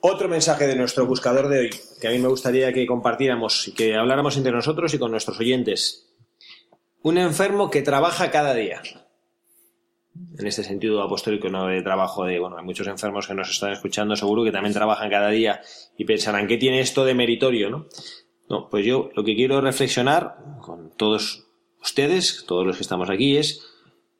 [0.00, 3.72] Otro mensaje de nuestro buscador de hoy, que a mí me gustaría que compartiéramos y
[3.72, 6.08] que habláramos entre nosotros y con nuestros oyentes.
[7.02, 8.82] Un enfermo que trabaja cada día.
[10.38, 13.72] En este sentido apostólico, no de trabajo de, bueno, hay muchos enfermos que nos están
[13.72, 15.60] escuchando, seguro que también trabajan cada día
[15.96, 17.86] y pensarán, ¿qué tiene esto de meritorio, no?
[18.48, 21.46] No, pues yo lo que quiero reflexionar con todos
[21.80, 23.62] ustedes, todos los que estamos aquí, es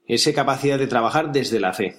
[0.07, 1.96] esa capacidad de trabajar desde la fe.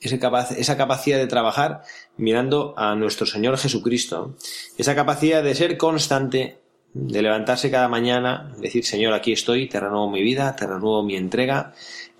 [0.00, 1.80] Esa, capacidad de trabajar
[2.18, 4.36] mirando a nuestro Señor Jesucristo.
[4.76, 6.60] Esa capacidad de ser constante,
[6.92, 11.16] de levantarse cada mañana, decir, Señor, aquí estoy, te renuevo mi vida, te renuevo mi
[11.16, 11.72] entrega,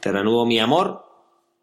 [0.05, 1.07] te renuevo mi amor,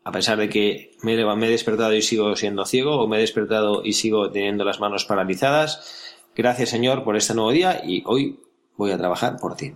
[0.04, 3.84] a pesar de que me, he despertado y sigo siendo ciego, o me he despertado
[3.86, 6.16] y sigo teniendo las manos paralizadas.
[6.36, 8.40] Gracias, Señor, por este nuevo día y hoy
[8.78, 9.74] voy a trabajar por ti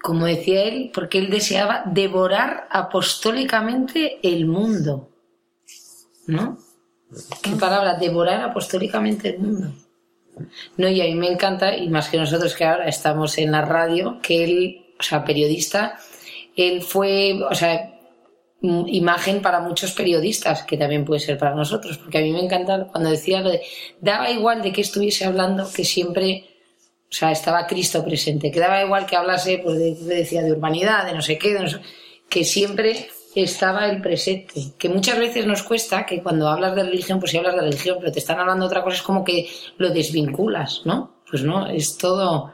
[0.00, 5.08] como decía él, porque él deseaba devorar apostólicamente el mundo.
[6.28, 6.58] ¿No?
[7.42, 7.94] ¿Qué palabra?
[7.94, 9.72] Devorar apostólicamente el mundo.
[10.76, 13.62] No, y a mí me encanta, y más que nosotros que ahora estamos en la
[13.62, 15.98] radio, que él, o sea, periodista,
[16.56, 17.98] él fue, o sea,
[18.60, 22.86] imagen para muchos periodistas, que también puede ser para nosotros, porque a mí me encanta
[22.86, 23.62] cuando decía lo de,
[24.00, 26.46] daba igual de qué estuviese hablando, que siempre
[27.12, 28.50] o sea, estaba Cristo presente.
[28.50, 31.54] Quedaba igual que hablase, pues de, decía, de urbanidad, de no sé qué,
[32.26, 34.72] que siempre estaba el presente.
[34.78, 37.98] Que muchas veces nos cuesta que cuando hablas de religión, pues si hablas de religión,
[38.00, 41.16] pero te están hablando de otra cosa, es como que lo desvinculas, ¿no?
[41.30, 42.50] Pues no, es todo.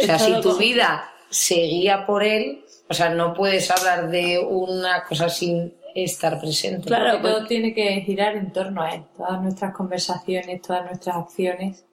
[0.00, 4.38] O sea, si tu vida se guía por él, o sea, no puedes hablar de
[4.38, 6.86] una cosa sin estar presente.
[6.86, 9.02] Claro, todo tiene que girar en torno a él.
[9.16, 11.84] Todas nuestras conversaciones, todas nuestras acciones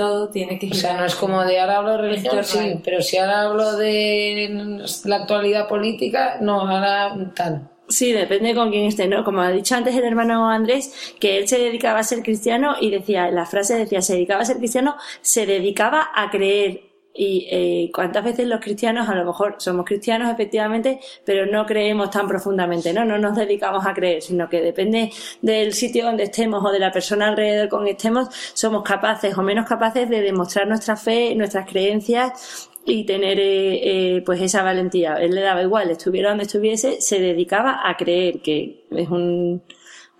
[0.00, 3.02] todo tiene que O sea, no es como de ahora hablo de religión, sí, pero
[3.02, 7.68] si ahora hablo de la actualidad política, no, ahora tal.
[7.86, 9.24] Sí, depende con quién esté, ¿no?
[9.24, 12.90] Como ha dicho antes el hermano Andrés, que él se dedicaba a ser cristiano y
[12.90, 17.90] decía, la frase decía, se dedicaba a ser cristiano, se dedicaba a creer y eh,
[17.92, 22.92] cuántas veces los cristianos, a lo mejor somos cristianos efectivamente, pero no creemos tan profundamente,
[22.92, 23.04] ¿no?
[23.04, 25.10] No nos dedicamos a creer, sino que depende
[25.42, 29.42] del sitio donde estemos o de la persona alrededor con que estemos, somos capaces o
[29.42, 35.14] menos capaces de demostrar nuestra fe, nuestras creencias y tener eh, eh, pues esa valentía.
[35.14, 39.62] Él le daba igual, estuviera donde estuviese, se dedicaba a creer, que es un...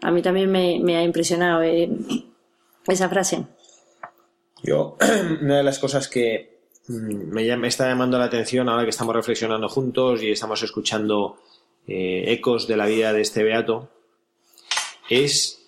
[0.02, 1.62] A mí también me, me ha impresionado
[2.86, 3.44] esa frase.
[4.62, 4.96] Yo,
[5.42, 6.59] una de las cosas que,
[6.90, 11.38] Mm, me, está llamando la atención ahora que estamos reflexionando juntos y estamos escuchando
[11.86, 13.88] eh, ecos de la vida de este beato,
[15.08, 15.62] es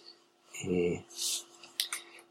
[0.65, 1.05] eh,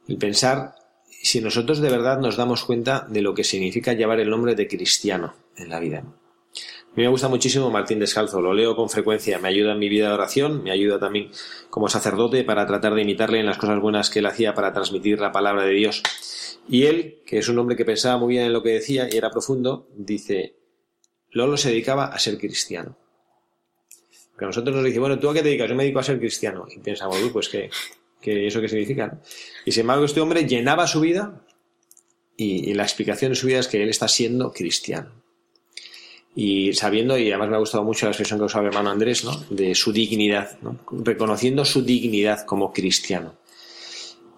[0.10, 0.76] el pensar
[1.08, 4.68] si nosotros de verdad nos damos cuenta de lo que significa llevar el nombre de
[4.68, 6.00] cristiano en la vida.
[6.00, 9.88] A mí me gusta muchísimo Martín Descalzo, lo leo con frecuencia, me ayuda en mi
[9.88, 11.32] vida de oración, me ayuda también
[11.70, 15.22] como sacerdote para tratar de imitarle en las cosas buenas que él hacía para transmitir
[15.22, 16.04] la palabra de Dios.
[16.72, 19.18] Y él, que es un hombre que pensaba muy bien en lo que decía y
[19.18, 20.56] era profundo, dice,
[21.32, 22.98] Lolo se dedicaba a ser cristiano.
[24.32, 25.68] Porque a nosotros nos dice, bueno, ¿tú a qué te dedicas?
[25.68, 26.66] Yo me dedico a ser cristiano.
[26.74, 27.70] Y pensamos, uy, pues ¿qué,
[28.22, 29.20] qué eso qué significa?
[29.66, 31.46] Y sin embargo, este hombre llenaba su vida
[32.38, 35.12] y, la explicación de su vida es que él está siendo cristiano.
[36.34, 39.44] Y sabiendo, y además me ha gustado mucho la expresión que usaba hermano Andrés, ¿no?
[39.50, 40.80] De su dignidad, ¿no?
[40.90, 43.36] Reconociendo su dignidad como cristiano.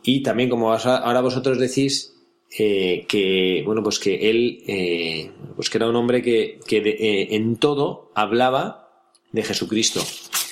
[0.01, 2.12] Y también, como ahora vosotros decís,
[2.57, 7.35] eh, que, bueno, pues que él, eh, pues que era un hombre que, que eh,
[7.35, 8.89] en todo hablaba
[9.31, 10.01] de Jesucristo.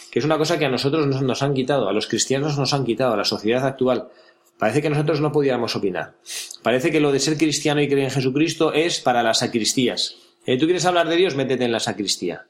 [0.10, 2.74] Que es una cosa que a nosotros nos, nos, han quitado, a los cristianos nos
[2.74, 4.10] han quitado, a la sociedad actual.
[4.58, 6.16] Parece que nosotros no pudiéramos opinar.
[6.64, 10.18] Parece que lo de ser cristiano y creer en Jesucristo es para las sacristías.
[10.46, 11.36] ¿Tú quieres hablar de Dios?
[11.36, 12.48] Métete en la sacristía.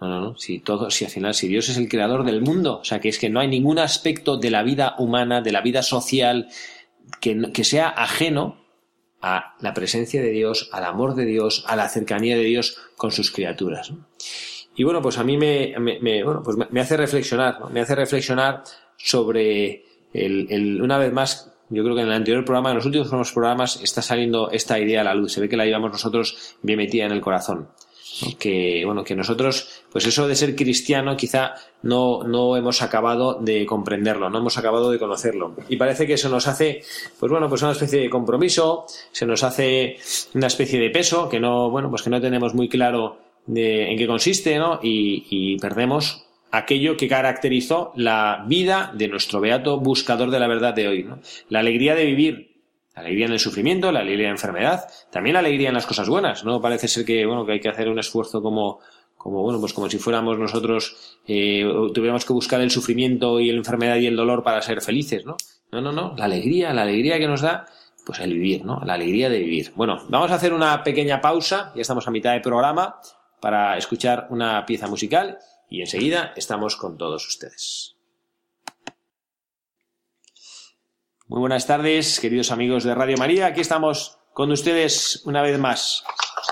[0.00, 0.36] No, no, no.
[0.36, 3.08] Si todo, si al final, si Dios es el creador del mundo, o sea, que
[3.08, 6.48] es que no hay ningún aspecto de la vida humana, de la vida social,
[7.20, 8.60] que, que sea ajeno
[9.20, 13.10] a la presencia de Dios, al amor de Dios, a la cercanía de Dios con
[13.10, 13.92] sus criaturas.
[14.76, 18.62] Y bueno, pues a mí me, me, bueno, pues me hace reflexionar, me hace reflexionar
[18.96, 22.86] sobre el, el, una vez más, yo creo que en el anterior programa, en los
[22.86, 25.32] últimos programas, está saliendo esta idea a la luz.
[25.32, 27.68] Se ve que la llevamos nosotros bien metida en el corazón
[28.38, 33.64] que bueno que nosotros pues eso de ser cristiano quizá no no hemos acabado de
[33.66, 35.54] comprenderlo no hemos acabado de conocerlo.
[35.68, 36.82] Y parece que eso nos hace
[37.18, 39.96] pues bueno pues una especie de compromiso se nos hace
[40.34, 43.98] una especie de peso que no bueno pues que no tenemos muy claro de, en
[43.98, 50.40] qué consiste no y, perdemos aquello que caracterizó la vida de nuestro beato buscador de
[50.40, 51.08] la verdad de hoy
[51.48, 52.49] la alegría de vivir
[52.94, 55.86] la alegría en el sufrimiento, la alegría en la enfermedad, también la alegría en las
[55.86, 56.44] cosas buenas.
[56.44, 58.80] No parece ser que bueno que hay que hacer un esfuerzo como
[59.16, 61.62] como bueno pues como si fuéramos nosotros eh,
[61.94, 65.36] tuviéramos que buscar el sufrimiento y la enfermedad y el dolor para ser felices, ¿no?
[65.72, 66.14] No, no, no.
[66.16, 67.66] La alegría, la alegría que nos da
[68.04, 68.80] pues el vivir, ¿no?
[68.84, 69.72] La alegría de vivir.
[69.76, 71.72] Bueno, vamos a hacer una pequeña pausa.
[71.74, 72.96] Ya estamos a mitad de programa
[73.40, 77.99] para escuchar una pieza musical y enseguida estamos con todos ustedes.
[81.30, 83.46] Muy buenas tardes, queridos amigos de Radio María.
[83.46, 86.02] Aquí estamos con ustedes una vez más.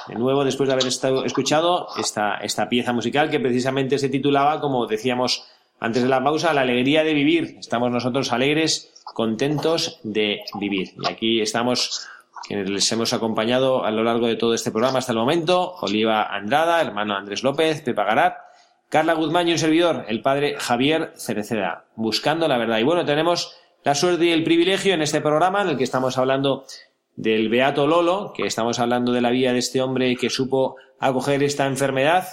[0.07, 4.61] De nuevo, después de haber estado, escuchado esta, esta pieza musical que precisamente se titulaba,
[4.61, 5.49] como decíamos
[5.81, 7.57] antes de la pausa, La alegría de vivir.
[7.59, 10.95] Estamos nosotros alegres, contentos de vivir.
[11.03, 12.07] Y aquí estamos,
[12.47, 16.23] quienes les hemos acompañado a lo largo de todo este programa hasta el momento, Oliva
[16.23, 18.37] Andrada, hermano Andrés López, Pepa Garat,
[18.89, 22.79] Carla Guzmán y un servidor, el padre Javier Cereceda, buscando la verdad.
[22.79, 23.57] Y bueno, tenemos
[23.89, 26.67] la suerte y el privilegio en este programa en el que estamos hablando
[27.17, 31.43] del Beato Lolo, que estamos hablando de la vida de este hombre que supo acoger
[31.43, 32.29] esta enfermedad,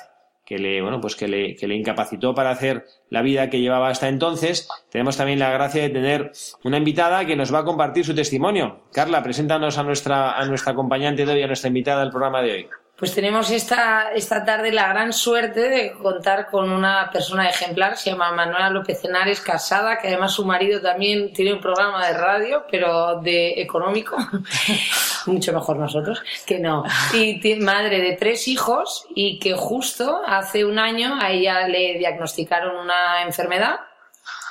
[0.45, 3.87] que le, bueno, pues que le, que le incapacitó para hacer la vida que llevaba
[3.87, 4.67] hasta entonces.
[4.91, 6.33] Tenemos también la gracia de tener
[6.65, 8.81] una invitada que nos va a compartir su testimonio.
[8.91, 12.51] Carla, preséntanos a nuestra, a nuestra acompañante de hoy, a nuestra invitada al programa de
[12.51, 12.67] hoy.
[12.97, 18.11] Pues tenemos esta, esta tarde la gran suerte de contar con una persona ejemplar, se
[18.11, 22.63] llama Manuela López Henares, casada, que además su marido también tiene un programa de radio,
[22.71, 24.15] pero de económico,
[25.25, 26.85] mucho mejor nosotros, que no.
[27.13, 32.77] Y madre de tres hijos y que justo hace un año a ella le diagnosticaron
[32.77, 33.75] una enfermedad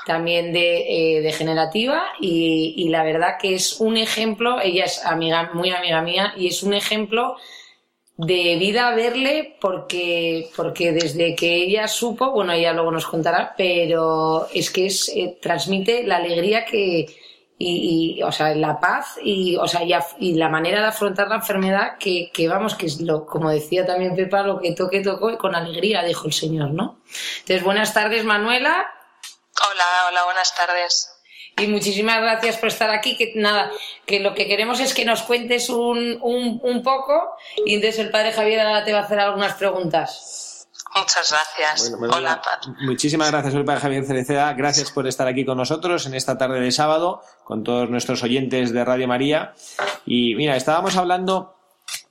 [0.04, 5.48] también de, eh, degenerativa y, y la verdad que es un ejemplo, ella es amiga,
[5.54, 7.36] muy amiga mía y es un ejemplo
[8.16, 14.46] de vida verle porque, porque desde que ella supo, bueno, ella luego nos contará, pero
[14.52, 17.06] es que es, eh, transmite la alegría que,
[17.58, 21.28] y, y, o sea, la paz y, o sea, y, y, la manera de afrontar
[21.28, 25.00] la enfermedad que, que, vamos, que es lo, como decía también Pepa, lo que toque,
[25.00, 27.00] tocó con alegría, dijo el Señor, ¿no?
[27.40, 28.86] Entonces, buenas tardes, Manuela.
[29.60, 31.13] Hola, hola, buenas tardes
[31.56, 33.16] y muchísimas gracias por estar aquí.
[33.16, 33.70] Que nada,
[34.06, 38.10] que lo que queremos es que nos cuentes un, un, un poco y entonces el
[38.10, 40.68] padre Javier ahora te va a hacer algunas preguntas.
[40.96, 41.90] Muchas gracias.
[41.90, 42.42] Bueno, bueno, Hola,
[42.82, 44.52] Muchísimas gracias, el padre Javier Cereceda.
[44.52, 48.72] Gracias por estar aquí con nosotros en esta tarde de sábado, con todos nuestros oyentes
[48.72, 49.54] de Radio María.
[50.06, 51.56] Y mira, estábamos hablando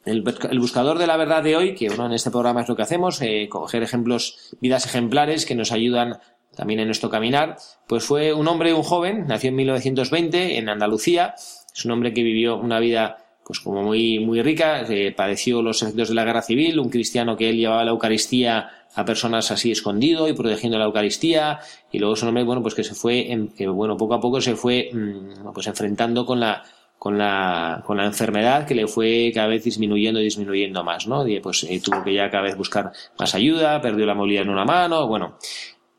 [0.05, 2.75] el, el, buscador de la verdad de hoy, que bueno, en este programa es lo
[2.75, 6.19] que hacemos, eh, coger ejemplos, vidas ejemplares que nos ayudan
[6.55, 11.35] también en nuestro caminar, pues fue un hombre, un joven, nació en 1920 en Andalucía,
[11.35, 14.85] es un hombre que vivió una vida pues como muy, muy rica,
[15.17, 19.05] padeció los efectos de la guerra civil, un cristiano que él llevaba la Eucaristía a
[19.05, 21.59] personas así escondido y protegiendo la Eucaristía,
[21.91, 24.39] y luego es un hombre, bueno, pues que se fue, que bueno, poco a poco
[24.39, 26.63] se fue, mmm, pues enfrentando con la,
[26.97, 31.27] con la, con la enfermedad que le fue cada vez disminuyendo y disminuyendo más, ¿no?
[31.27, 34.51] Y pues eh, tuvo que ya cada vez buscar más ayuda, perdió la movilidad en
[34.51, 35.37] una mano, bueno,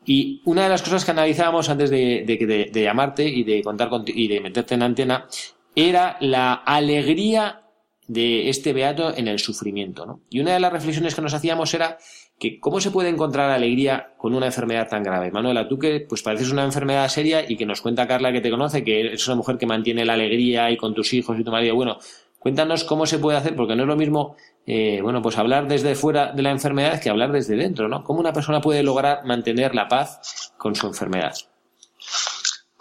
[0.05, 4.27] y una de las cosas que analizábamos antes de, llamarte y de contar con, y
[4.27, 5.27] de meterte en antena
[5.75, 7.61] era la alegría
[8.07, 10.05] de este beato en el sufrimiento.
[10.05, 10.21] ¿no?
[10.29, 11.97] Y una de las reflexiones que nos hacíamos era
[12.37, 15.31] que cómo se puede encontrar alegría con una enfermedad tan grave.
[15.31, 18.51] Manuela, tú que pues pareces una enfermedad seria y que nos cuenta Carla que te
[18.51, 21.51] conoce, que eres una mujer que mantiene la alegría y con tus hijos y tu
[21.51, 21.75] marido.
[21.75, 21.97] Bueno,
[22.39, 24.35] cuéntanos cómo se puede hacer, porque no es lo mismo
[24.67, 28.03] eh, bueno, pues hablar desde fuera de la enfermedad que hablar desde dentro, ¿no?
[28.03, 31.35] ¿Cómo una persona puede lograr mantener la paz con su enfermedad?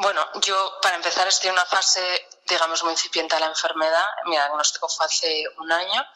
[0.04, 4.04] Bueno, yo para empezar estoy en una fase, digamos, muy incipiente de la enfermedad.
[4.26, 6.06] Mi diagnóstico fue hace un año.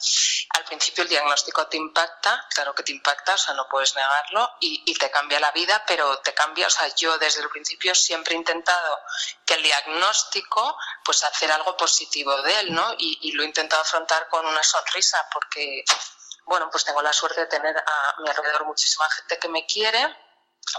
[0.51, 4.57] Al principio el diagnóstico te impacta, claro que te impacta, o sea, no puedes negarlo,
[4.61, 7.95] y, y te cambia la vida, pero te cambia, o sea, yo desde el principio
[7.95, 9.01] siempre he intentado
[9.47, 12.93] que el diagnóstico, pues hacer algo positivo de él, ¿no?
[12.99, 15.82] Y, y lo he intentado afrontar con una sonrisa, porque,
[16.45, 20.28] bueno, pues tengo la suerte de tener a mi alrededor muchísima gente que me quiere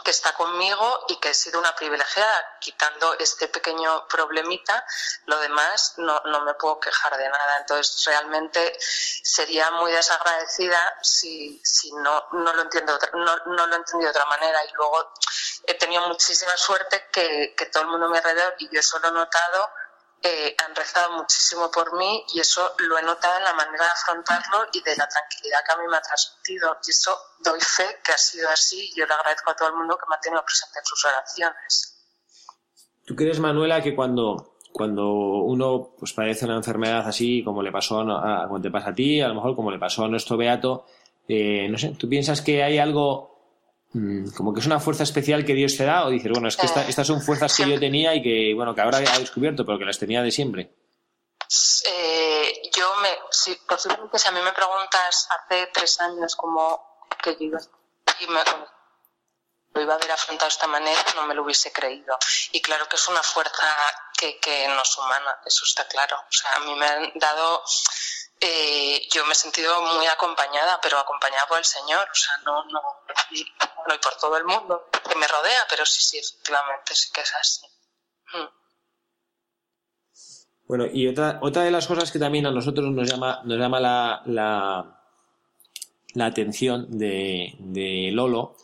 [0.04, 2.58] que está conmigo y que he sido una privilegiada.
[2.60, 4.86] Quitando este pequeño problemita,
[5.26, 7.58] lo demás no, no me puedo quejar de nada.
[7.60, 14.06] Entonces, realmente sería muy desagradecida si, si no, no, lo entiendo, no, no lo entendí
[14.06, 14.64] de otra manera.
[14.66, 15.14] Y luego
[15.66, 19.00] he tenido muchísima suerte que, que todo el mundo a mi alrededor, y yo eso
[19.00, 19.70] lo he notado,
[20.22, 23.92] eh, han rezado muchísimo por mí y eso lo he notado en la manera de
[23.92, 26.78] afrontarlo y de la tranquilidad que a mí me ha transmitido.
[26.86, 29.76] Y eso doy fe que ha sido así y yo le agradezco a todo el
[29.76, 31.96] mundo que me ha tenido presente en sus oraciones.
[33.06, 38.02] ¿Tú crees, Manuela, que cuando, cuando uno pues, padece una enfermedad así, como le pasó
[38.02, 40.86] a, como te pasa a ti, a lo mejor como le pasó a nuestro Beato,
[41.28, 43.39] eh, no sé, ¿tú piensas que hay algo
[43.92, 46.68] como que es una fuerza especial que Dios te da o dices, bueno, es que
[46.68, 49.86] estas son fuerzas que yo tenía y que, bueno, que ahora he descubierto, pero que
[49.86, 50.72] las tenía de siempre?
[51.86, 57.32] Eh, yo me, si posiblemente si a mí me preguntas hace tres años como que
[57.32, 57.60] yo iba,
[58.20, 58.40] y me,
[59.74, 62.16] lo iba a haber afrontado de esta manera, no me lo hubiese creído.
[62.52, 63.66] Y claro que es una fuerza
[64.16, 66.18] que, que no es humana, eso está claro.
[66.18, 67.64] O sea, a mí me han dado
[68.42, 72.64] eh, yo me he sentido muy acompañada, pero acompañada por el Señor, o sea, no,
[72.66, 72.94] no, no
[73.32, 77.34] y por todo el mundo que me rodea, pero sí, sí, efectivamente, sí que es
[77.36, 77.66] así.
[78.34, 78.60] Mm.
[80.68, 83.80] Bueno, y otra, otra de las cosas que también a nosotros nos llama, nos llama
[83.80, 85.02] la, la,
[86.14, 88.56] la atención de, de Lolo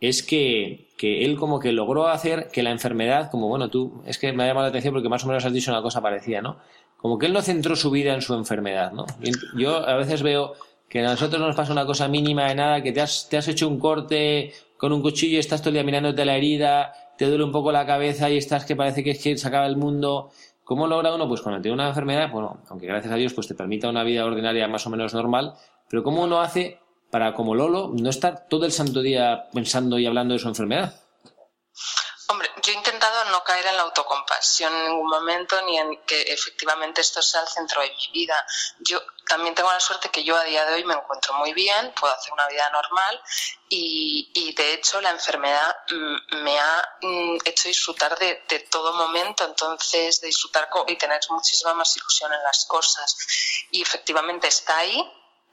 [0.00, 4.18] es que, que, él como que logró hacer que la enfermedad, como bueno, tú, es
[4.18, 6.42] que me ha llamado la atención porque más o menos has dicho una cosa parecida,
[6.42, 6.60] ¿no?
[7.04, 9.04] Como que él no centró su vida en su enfermedad, ¿no?
[9.58, 10.54] Yo a veces veo
[10.88, 13.46] que a nosotros nos pasa una cosa mínima de nada, que te has, te has
[13.46, 17.26] hecho un corte con un cuchillo y estás todo el día mirándote la herida, te
[17.26, 19.76] duele un poco la cabeza y estás que parece que es que se acaba el
[19.76, 20.30] mundo.
[20.64, 21.28] ¿Cómo logra uno?
[21.28, 24.24] Pues cuando tiene una enfermedad, bueno, aunque gracias a Dios pues te permita una vida
[24.24, 25.52] ordinaria más o menos normal,
[25.90, 26.80] pero ¿cómo uno hace
[27.10, 30.94] para, como Lolo, no estar todo el santo día pensando y hablando de su enfermedad?
[32.30, 37.00] Hombre, yo he intentado no en la autocompasión en ningún momento ni en que efectivamente
[37.00, 38.46] esto sea el centro de mi vida.
[38.80, 41.92] Yo también tengo la suerte que yo a día de hoy me encuentro muy bien,
[41.98, 43.22] puedo hacer una vida normal
[43.68, 45.76] y, de hecho la enfermedad
[46.42, 51.74] me ha mm, hecho disfrutar de, de, todo momento, entonces de disfrutar y tener muchísima
[51.74, 53.16] más ilusión en las cosas.
[53.70, 55.02] Y efectivamente está ahí,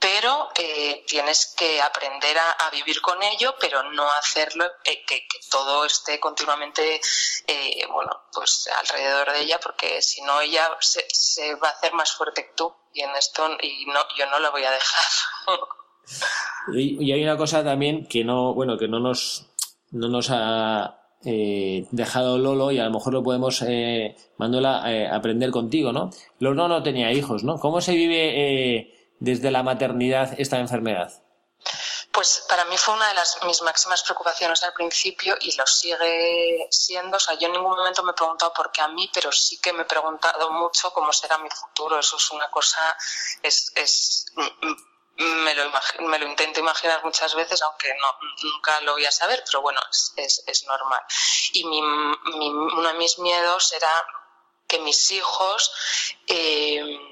[0.02, 5.84] pero eh, tienes que aprender a, vivir con ello, pero no hacerlo eh, que, todo
[5.84, 7.00] esté continuamente,
[7.46, 12.10] eh, bueno, pues alrededor de ella, porque si no ella se, va a hacer más
[12.12, 15.58] fuerte que tú y en esto y no, yo no la voy a dejar.
[16.74, 19.46] y, hay una cosa también que no, bueno, que no nos,
[19.92, 23.62] no nos ha dejado Lolo y a lo mejor lo podemos,
[24.38, 24.82] Manuela,
[25.14, 26.10] aprender contigo, ¿no?
[26.40, 27.60] Lolo no tenía hijos, ¿no?
[27.60, 31.12] ¿Cómo se vive desde la maternidad esta enfermedad?
[32.10, 36.66] Pues para mí fue una de las, mis máximas preocupaciones al principio y lo sigue
[36.70, 37.16] siendo.
[37.16, 39.58] O sea, yo en ningún momento me he preguntado por qué a mí, pero sí
[39.58, 41.98] que me he preguntado mucho cómo será mi futuro.
[41.98, 42.80] Eso es una cosa,
[43.42, 44.26] es,
[45.16, 45.70] me lo,
[46.00, 48.08] me lo intento imaginar muchas veces, aunque no,
[48.42, 51.00] nunca lo voy a saber, pero bueno, es, es, normal.
[51.52, 53.90] Y mi, mi, uno de mis miedos era
[54.66, 55.72] que mis hijos
[56.26, 57.11] eh,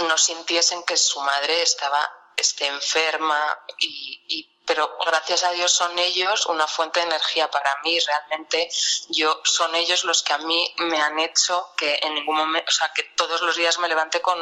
[0.00, 6.46] no sintiesen que su madre estaba esté enferma y, pero gracias a Dios son ellos
[6.46, 8.68] una fuente de energía para mí realmente
[9.10, 12.72] yo son ellos los que a mí me han hecho que en ningún momento o
[12.72, 14.38] sea que todos los días me levante con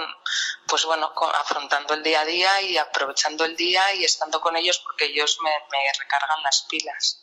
[0.66, 4.78] pues bueno afrontando el día a día y aprovechando el día y estando con ellos
[4.78, 5.50] porque ellos me
[5.98, 7.22] recargan las pilas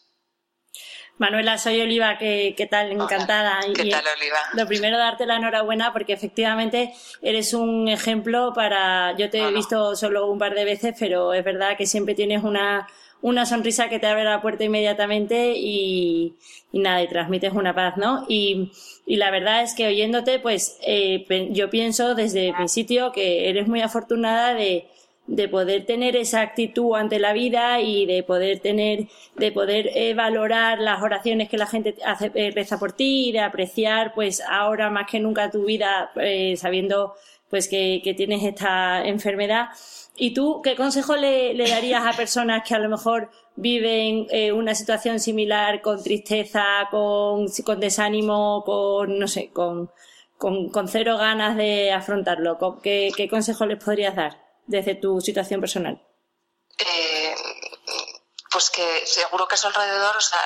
[1.20, 2.94] Manuela, soy Oliva, ¿qué, tal?
[2.94, 3.60] Encantada.
[3.76, 4.38] ¿Qué tal, Oliva?
[4.54, 9.16] Lo primero, darte la enhorabuena porque efectivamente eres un ejemplo para...
[9.18, 12.46] Yo te he visto solo un par de veces, pero es verdad que siempre tienes
[12.46, 12.88] una,
[13.22, 16.36] una sonrisa que te abre la puerta inmediatamente y,
[16.72, 18.26] y nada, y transmites una paz, ¿no?
[18.30, 18.72] Y,
[19.06, 23.68] y la verdad es que oyéndote, pues eh, yo pienso desde mi sitio que eres
[23.68, 24.88] muy afortunada de
[25.30, 30.16] de poder tener esa actitud ante la vida y de poder tener, de poder eh,
[30.16, 34.42] valorar las oraciones que la gente hace, eh, reza por ti y de apreciar, pues
[34.42, 37.14] ahora más que nunca tu vida, eh, sabiendo
[37.48, 39.70] pues que, que, tienes esta enfermedad.
[40.16, 45.20] ¿Y tú qué consejo le, darías a personas que a lo mejor viven una situación
[45.20, 49.90] similar con tristeza, con, con desánimo, con, no sé, con,
[50.38, 52.58] con, con cero ganas de afrontarlo?
[52.82, 54.49] ¿Qué, ¿Qué consejo les podrías dar?
[54.70, 56.02] Desde tu situación personal?
[56.78, 57.36] Eh,
[58.52, 60.40] pues que seguro que a su alrededor o sea,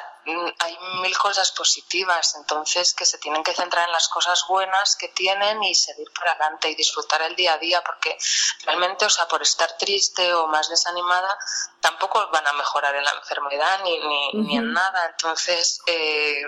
[0.60, 5.10] hay mil cosas positivas, entonces que se tienen que centrar en las cosas buenas que
[5.10, 8.18] tienen y seguir para adelante y disfrutar el día a día, porque
[8.66, 11.38] realmente, o sea, por estar triste o más desanimada,
[11.82, 14.00] tampoco van a mejorar en la enfermedad ni,
[14.34, 15.06] ni, en nada.
[15.08, 16.42] Entonces, eh,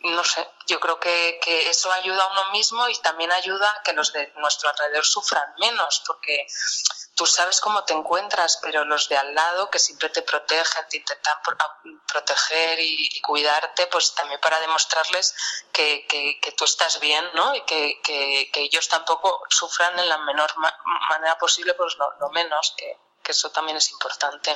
[0.00, 3.82] no sé, yo creo que, que, eso ayuda a uno mismo y también ayuda a
[3.82, 6.46] que los de nuestro alrededor sufran menos, porque
[7.18, 10.98] tú sabes cómo te encuentras, pero los de al lado que siempre te protegen, te
[10.98, 11.34] intentan
[12.06, 15.34] proteger y, cuidarte, pues también para demostrarles
[15.72, 16.06] que,
[16.56, 17.52] tú estás bien, ¿no?
[17.56, 20.48] Y que, ellos tampoco sufran en la menor
[21.10, 22.96] manera posible, pues lo, menos, que,
[23.28, 24.52] eso también es importante.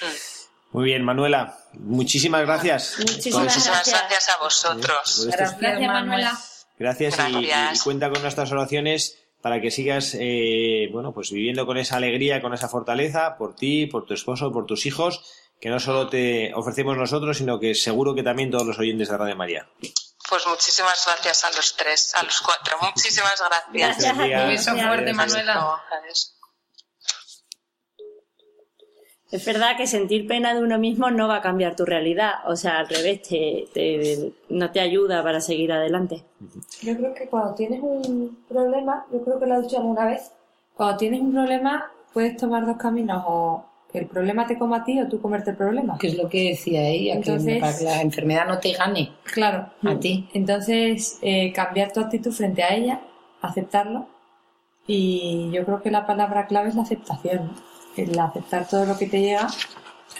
[0.00, 0.72] Mm.
[0.72, 2.94] Muy bien, Manuela, muchísimas gracias.
[2.98, 4.28] Muchísimas, gracias.
[4.30, 5.26] a vosotros.
[5.26, 6.40] Gracias, Manuela.
[6.78, 11.96] Gracias, Y, cuenta con nuestras oraciones para que sigas eh, bueno pues viviendo con esa
[11.96, 15.24] alegría, con esa fortaleza por ti, por tu esposo, por tus hijos,
[15.60, 19.16] que no solo te ofrecemos nosotros, sino que seguro que también todos los oyentes de
[19.18, 19.68] Radio María.
[20.28, 22.78] Pues muchísimas gracias a los tres, a los cuatro.
[22.80, 24.14] Muchísimas gracias.
[24.14, 25.82] Un beso fuerte, Manuela
[29.32, 32.54] es verdad que sentir pena de uno mismo no va a cambiar tu realidad, o
[32.54, 36.22] sea, al revés, te, no te ayuda para seguir adelante.
[36.82, 40.32] Yo creo que cuando tienes un problema, yo creo que lo he dicho alguna vez,
[40.74, 44.84] cuando tienes un problema puedes tomar dos caminos, o que el problema te coma a
[44.84, 45.96] ti o tú comerte el problema.
[45.96, 49.12] Que es lo que decía ella, que para que la enfermedad no te gane.
[49.24, 49.70] Claro.
[49.82, 50.28] A ti.
[50.34, 53.00] Entonces, eh, cambiar tu actitud frente a ella,
[53.40, 54.08] aceptarlo,
[54.86, 59.06] y yo creo que la palabra clave es la aceptación el aceptar todo lo que
[59.06, 59.48] te llega,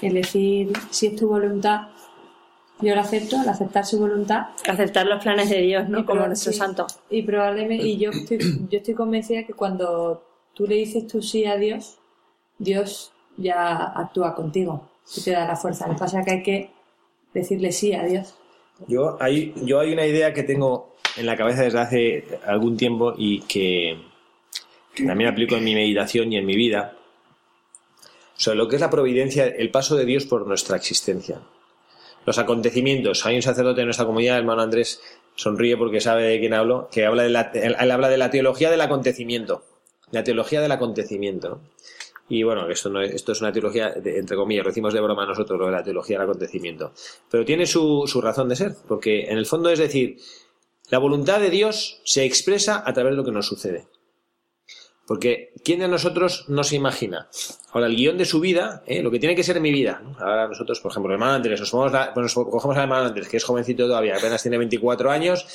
[0.01, 1.89] el decir si es tu voluntad,
[2.81, 4.47] yo lo acepto, el aceptar su voluntad.
[4.69, 6.05] Aceptar los planes de Dios, ¿no?
[6.05, 6.87] Como nuestro santo.
[7.11, 8.39] Y probablemente, y yo estoy,
[8.71, 11.99] yo estoy convencida que cuando tú le dices tu sí a Dios,
[12.59, 15.87] Dios ya actúa contigo y te da la fuerza.
[15.87, 16.71] Lo que pasa es que hay que
[17.33, 18.35] decirle sí a Dios.
[18.89, 23.15] Yo hay, yo hay una idea que tengo en la cabeza desde hace algún tiempo
[23.17, 23.97] y que
[25.07, 26.97] también aplico en mi meditación y en mi vida,
[28.43, 31.43] sobre lo que es la providencia, el paso de Dios por nuestra existencia.
[32.27, 33.25] Los acontecimientos.
[33.25, 35.01] Hay un sacerdote de nuestra comunidad, hermano Andrés,
[35.37, 38.69] sonríe porque sabe de quién hablo, que habla de la, él habla de la teología
[38.69, 39.63] del acontecimiento.
[40.11, 41.61] La teología del acontecimiento.
[42.29, 45.25] Y bueno, esto, no es, esto es una teología, entre comillas, lo decimos de broma
[45.25, 46.93] nosotros, lo de la teología del acontecimiento.
[47.31, 50.17] Pero tiene su, su razón de ser, porque en el fondo es decir,
[50.91, 53.87] la voluntad de Dios se expresa a través de lo que nos sucede.
[55.07, 57.29] Porque ¿quién de nosotros no se imagina?
[57.73, 59.03] Ahora, el guion de su vida, ¿eh?
[59.03, 60.03] lo que tiene que ser mi vida.
[60.19, 61.71] Ahora nosotros, por ejemplo, hermano Andrés, nos,
[62.15, 65.47] pues cogemos al hermano Andrés, que es jovencito todavía, apenas tiene 24 años.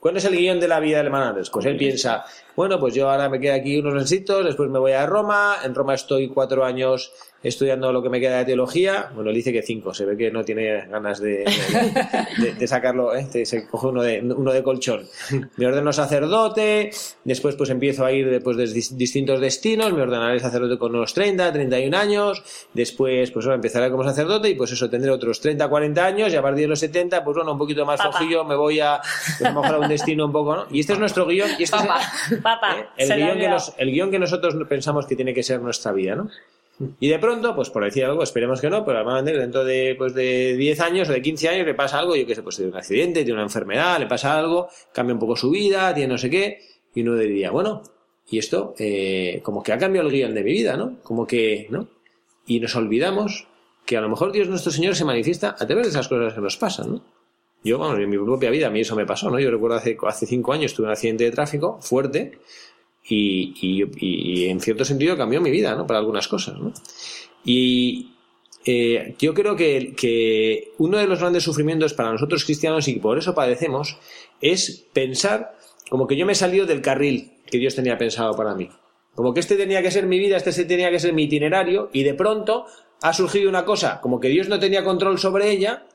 [0.00, 1.50] ¿Cuál es el guion de la vida del hermano Andrés?
[1.50, 4.92] Pues él piensa, bueno, pues yo ahora me quedo aquí unos meses, después me voy
[4.92, 9.10] a Roma, en Roma estoy cuatro años estudiando lo que me queda de teología.
[9.14, 11.44] Bueno, él dice que cinco, se ve que no tiene ganas de,
[12.58, 13.26] de, sacarlo, ¿eh?
[13.44, 15.06] se coge uno de, uno de colchón.
[15.56, 16.90] Me ordeno sacerdote,
[17.24, 21.52] después pues empiezo a ir después de distintos destinos, me ordenaré sacerdote con unos 30,
[21.52, 22.42] 31 años,
[22.74, 26.36] después pues bueno, empezaré como sacerdote y pues eso, tendré otros 30, 40 años y
[26.36, 29.42] a partir de los 70, pues bueno, un poquito más flojillo, me voy a, pues,
[29.42, 30.66] a lo mejor a un destino un poco, ¿no?
[30.70, 32.90] Y este es nuestro guion, y este es Papá.
[32.96, 36.28] el, guion que el guion que nosotros pensamos que tiene que ser nuestra vida, ¿no?
[37.00, 40.14] Y de pronto, pues por decir algo, esperemos que no, pero a dentro de, pues
[40.14, 42.70] de 10 años o de 15 años le pasa algo, yo qué sé, pues tiene
[42.70, 46.18] un accidente, tiene una enfermedad, le pasa algo, cambia un poco su vida, tiene no
[46.18, 46.60] sé qué,
[46.94, 47.82] y uno diría, bueno,
[48.28, 50.98] y esto, eh, como que ha cambiado el guion de mi vida, ¿no?
[51.02, 51.88] Como que, ¿no?
[52.46, 53.46] Y nos olvidamos
[53.84, 56.40] que a lo mejor Dios nuestro Señor se manifiesta a través de esas cosas que
[56.40, 57.02] nos pasan, ¿no?
[57.62, 59.40] Yo, vamos, en mi propia vida a mí eso me pasó, ¿no?
[59.40, 62.38] Yo recuerdo hace, hace cinco años tuve un accidente de tráfico fuerte,
[63.08, 65.86] y, en cierto sentido cambió mi vida, ¿no?
[65.86, 66.72] Para algunas cosas, ¿no?
[67.44, 68.12] Y
[68.64, 73.18] eh, yo creo que, que, uno de los grandes sufrimientos para nosotros cristianos y por
[73.18, 73.98] eso padecemos
[74.40, 75.56] es pensar
[75.88, 78.68] como que yo me he salido del carril que Dios tenía pensado para mí.
[79.14, 82.02] Como que este tenía que ser mi vida, este tenía que ser mi itinerario y
[82.02, 82.66] de pronto
[83.02, 85.86] ha surgido una cosa como que Dios no tenía control sobre ella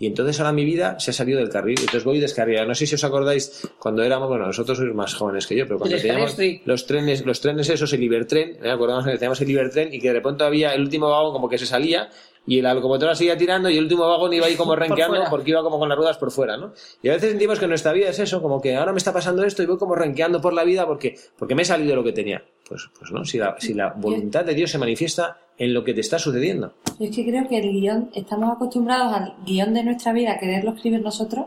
[0.00, 1.76] y entonces ahora mi vida se ha salido del carril.
[1.78, 2.66] Entonces voy descarriada.
[2.66, 5.78] No sé si os acordáis cuando éramos, bueno, nosotros sois más jóvenes que yo, pero
[5.78, 6.34] cuando teníamos
[6.64, 8.70] los trenes, los trenes esos, el Ibertren, ¿eh?
[8.70, 11.58] acordamos que teníamos el Ibertren y que de pronto había el último vagón como que
[11.58, 12.08] se salía
[12.46, 15.62] y la locomotora seguía tirando y el último vagón iba ahí como renqueando porque iba
[15.62, 16.72] como con las ruedas por fuera, ¿no?
[17.02, 19.44] Y a veces sentimos que nuestra vida es eso, como que ahora me está pasando
[19.44, 22.04] esto y voy como renqueando por la vida porque, porque me he salido de lo
[22.04, 22.42] que tenía.
[22.70, 25.92] Pues, pues no, si la, si la voluntad de Dios se manifiesta en lo que
[25.92, 26.72] te está sucediendo.
[27.00, 30.38] Yo es que creo que el guion, estamos acostumbrados al guion de nuestra vida, a
[30.38, 31.46] quererlo escribir nosotros,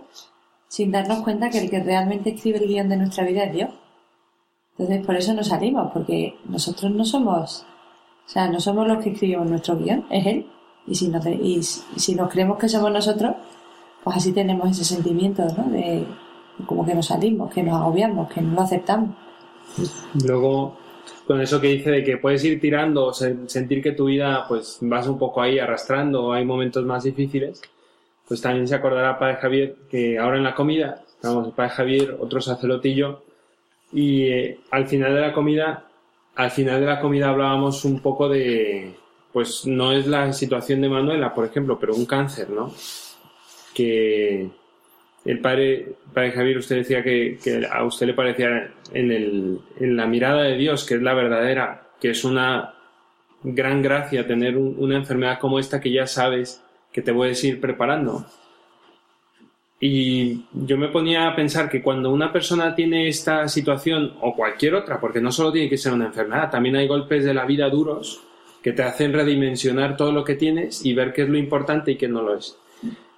[0.67, 3.69] sin darnos cuenta que el que realmente escribe el guion de nuestra vida es Dios.
[4.71, 7.65] Entonces, por eso nos salimos, porque nosotros no somos,
[8.25, 10.45] o sea, no somos los que escribimos nuestro guion, es Él.
[10.87, 13.33] Y si, nos, y, si nos creemos que somos nosotros,
[14.03, 15.71] pues así tenemos ese sentimiento, ¿no?
[15.71, 16.05] De
[16.67, 19.15] como que nos salimos, que nos agobiamos, que no lo aceptamos.
[20.21, 20.82] Luego,
[21.25, 25.07] con eso que dice de que puedes ir tirando, sentir que tu vida pues vas
[25.07, 27.61] un poco ahí arrastrando, hay momentos más difíciles,
[28.27, 32.41] pues también se acordará Padre Javier que ahora en la comida, estamos Padre Javier, otro
[32.41, 33.23] sacerdotillo,
[33.91, 35.85] y eh, al final de la comida
[36.35, 38.93] al final de la comida hablábamos un poco de,
[39.31, 42.73] pues no es la situación de Manuela, por ejemplo, pero un cáncer, ¿no?
[43.73, 44.49] Que
[45.25, 47.37] el padre, padre Javier, usted decía que,
[47.71, 51.89] a usted le parecía en, el, en la mirada de Dios, que es la verdadera,
[51.99, 52.73] que es una
[53.43, 58.25] gran gracia tener una enfermedad como esta que ya sabes que te puedes ir preparando.
[59.79, 64.75] Y yo me ponía a pensar que cuando una persona tiene esta situación o cualquier
[64.75, 67.69] otra, porque no solo tiene que ser una enfermedad, también hay golpes de la vida
[67.69, 68.23] duros
[68.61, 71.97] que te hacen redimensionar todo lo que tienes y ver qué es lo importante y
[71.97, 72.57] qué no lo es.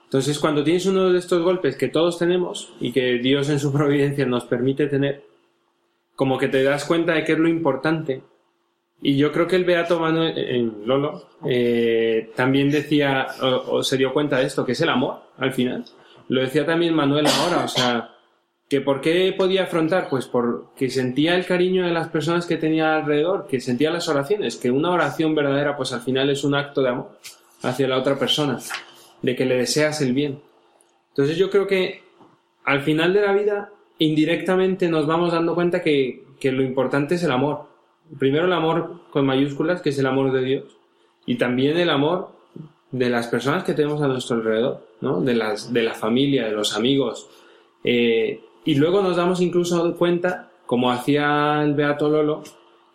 [0.05, 3.71] Entonces, cuando tienes uno de estos golpes que todos tenemos y que Dios en su
[3.73, 5.23] providencia nos permite tener,
[6.15, 8.23] como que te das cuenta de qué es lo importante.
[9.01, 14.13] Y yo creo que el Beato Manuel, en Lolo, eh, también decía, o se dio
[14.13, 15.85] cuenta de esto, que es el amor, al final.
[16.29, 18.15] Lo decía también Manuel ahora, o sea,
[18.67, 22.95] que por qué podía afrontar, pues porque sentía el cariño de las personas que tenía
[22.95, 26.81] alrededor, que sentía las oraciones, que una oración verdadera, pues al final es un acto
[26.81, 27.19] de amor
[27.61, 28.59] hacia la otra persona,
[29.21, 30.41] de que le deseas el bien.
[31.09, 32.03] Entonces yo creo que
[32.63, 33.69] al final de la vida,
[33.99, 37.67] indirectamente nos vamos dando cuenta que, que lo importante es el amor.
[38.19, 40.77] Primero el amor con mayúsculas, que es el amor de Dios,
[41.25, 42.29] y también el amor
[42.91, 45.21] de las personas que tenemos a nuestro alrededor, ¿no?
[45.21, 47.27] de, las, de la familia, de los amigos.
[47.83, 52.43] Eh, y luego nos damos incluso cuenta, como hacía el Beato Lolo,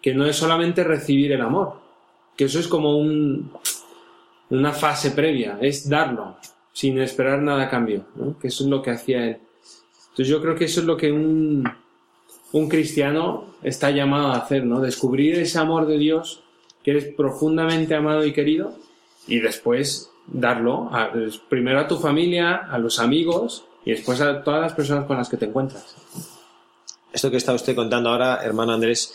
[0.01, 1.75] que no es solamente recibir el amor,
[2.37, 3.53] que eso es como un,
[4.49, 6.37] una fase previa, es darlo,
[6.73, 8.05] sin esperar nada a cambio,
[8.41, 9.39] que eso es lo que hacía él.
[10.21, 11.65] Entonces yo creo que eso es lo que un,
[12.53, 14.79] un cristiano está llamado a hacer, ¿no?
[14.83, 16.43] Descubrir ese amor de Dios,
[16.85, 18.75] que eres profundamente amado y querido,
[19.27, 21.11] y después darlo a,
[21.49, 25.31] primero a tu familia, a los amigos y después a todas las personas con las
[25.31, 25.97] que te encuentras.
[27.15, 29.15] Esto que está usted contando ahora, hermano Andrés,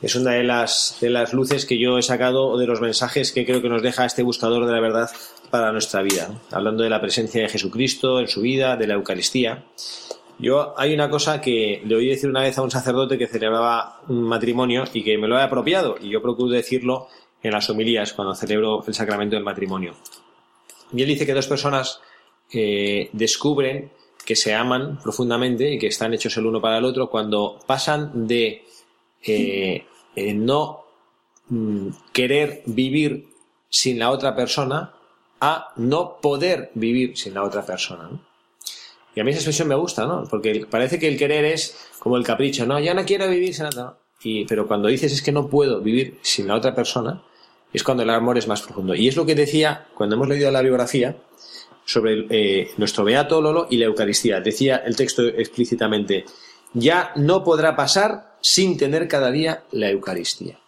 [0.00, 3.32] es una de las, de las luces que yo he sacado o de los mensajes
[3.32, 5.10] que creo que nos deja este buscador de la verdad
[5.50, 6.30] para nuestra vida.
[6.52, 9.64] Hablando de la presencia de Jesucristo en su vida, de la Eucaristía.
[10.38, 14.00] Yo hay una cosa que le oí decir una vez a un sacerdote que celebraba
[14.08, 17.08] un matrimonio y que me lo he apropiado y yo procuro decirlo
[17.42, 19.94] en las homilías cuando celebro el sacramento del matrimonio.
[20.92, 22.00] Y él dice que dos personas
[22.52, 23.90] eh, descubren
[24.24, 28.26] que se aman profundamente y que están hechos el uno para el otro cuando pasan
[28.26, 28.64] de
[29.22, 30.84] eh, eh, no
[31.48, 33.28] mm, querer vivir
[33.68, 34.94] sin la otra persona
[35.40, 38.10] a no poder vivir sin la otra persona.
[39.16, 40.24] Y a mí esa expresión me gusta, ¿no?
[40.28, 43.64] Porque parece que el querer es como el capricho, no, ya no quiero vivir sin
[43.64, 43.96] otra.
[44.22, 47.22] Y, pero cuando dices es que no puedo vivir sin la otra persona,
[47.72, 48.94] es cuando el amor es más profundo.
[48.94, 51.16] Y es lo que decía cuando hemos leído la biografía
[51.86, 54.40] sobre eh, nuestro Beato Lolo y la Eucaristía.
[54.40, 56.26] Decía el texto explícitamente,
[56.74, 60.58] ya no podrá pasar sin tener cada día la Eucaristía.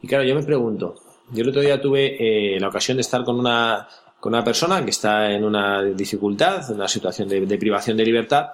[0.00, 0.94] Y claro, yo me pregunto,
[1.32, 2.16] yo el otro día tuve
[2.56, 3.86] eh, la ocasión de estar con una,
[4.26, 8.48] con una persona que está en una dificultad, en una situación de, privación de libertad,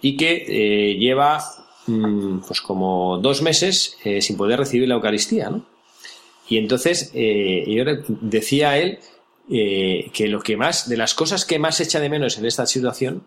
[0.00, 1.38] y que eh, lleva
[1.86, 5.64] mm, pues como dos meses sin poder recibir la Eucaristía, ¿no?
[6.48, 7.84] Y entonces eh, yo
[8.20, 8.98] decía él
[9.48, 12.66] eh, que lo que más, de las cosas que más echa de menos en esta
[12.66, 13.22] situación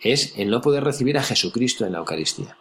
[0.00, 2.56] es el no poder recibir a Jesucristo en la Eucaristía.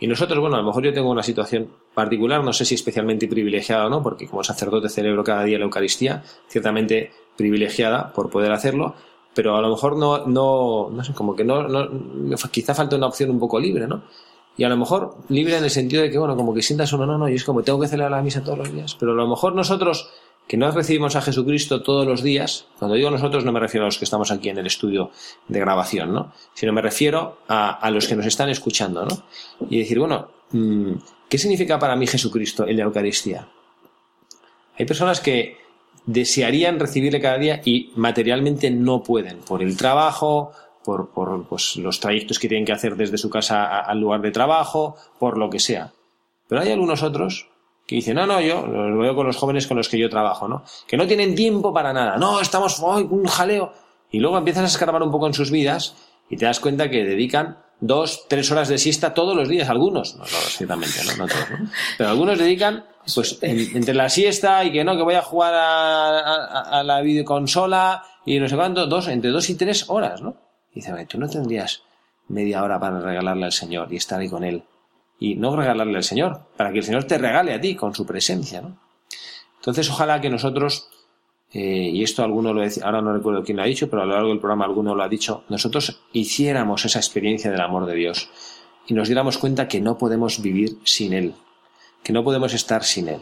[0.00, 3.28] Y nosotros, bueno, a lo mejor yo tengo una situación particular, no sé si especialmente
[3.28, 8.52] privilegiada o no, porque como sacerdote celebro cada día la Eucaristía, ciertamente privilegiada por poder
[8.52, 8.94] hacerlo,
[9.34, 13.06] pero a lo mejor no, no, no sé, como que no, no, quizá falta una
[13.06, 14.02] opción un poco libre, ¿no?
[14.56, 17.06] Y a lo mejor libre en el sentido de que, bueno, como que sientas uno,
[17.06, 18.96] no, no, y es como tengo que celebrar la misa todos los días.
[19.00, 20.10] Pero a lo mejor nosotros,
[20.46, 23.88] que no recibimos a Jesucristo todos los días, cuando digo nosotros no me refiero a
[23.88, 25.10] los que estamos aquí en el estudio
[25.48, 26.32] de grabación, ¿no?
[26.54, 29.24] Sino me refiero a, a los que nos están escuchando, ¿no?
[29.68, 30.92] Y decir, bueno, mm,
[31.28, 33.48] ¿qué significa para mí Jesucristo en la Eucaristía?
[34.78, 35.63] Hay personas que
[36.06, 40.52] desearían recibirle cada día y materialmente no pueden, por el trabajo,
[40.84, 44.30] por, por pues, los trayectos que tienen que hacer desde su casa al lugar de
[44.30, 45.92] trabajo, por lo que sea.
[46.48, 47.48] Pero hay algunos otros
[47.86, 50.48] que dicen, no, no, yo lo veo con los jóvenes con los que yo trabajo,
[50.48, 50.62] ¿no?
[50.86, 52.16] Que no tienen tiempo para nada.
[52.16, 53.72] No, estamos, hoy un jaleo.
[54.10, 55.96] Y luego empiezas a escarbar un poco en sus vidas
[56.30, 60.16] y te das cuenta que dedican dos, tres horas de siesta todos los días, algunos,
[60.16, 61.16] no, no ciertamente, ¿no?
[61.16, 61.70] no todos, ¿no?
[61.98, 66.18] Pero algunos dedican, pues, entre la siesta y que no, que voy a jugar a,
[66.18, 70.36] a, a la videoconsola y no sé cuánto, dos, entre dos y tres horas, ¿no?
[70.74, 71.82] dice, tú no tendrías
[72.28, 74.64] media hora para regalarle al Señor y estar ahí con Él.
[75.18, 78.04] Y no regalarle al Señor, para que el Señor te regale a ti con su
[78.04, 78.60] presencia.
[78.60, 78.78] ¿no?
[79.58, 80.88] Entonces, ojalá que nosotros,
[81.54, 84.06] eh, y esto alguno lo decía, ahora no recuerdo quién lo ha dicho, pero a
[84.06, 87.94] lo largo del programa alguno lo ha dicho, nosotros hiciéramos esa experiencia del amor de
[87.94, 88.28] Dios
[88.88, 91.34] y nos diéramos cuenta que no podemos vivir sin Él.
[92.02, 93.20] que no podemos estar sin Él.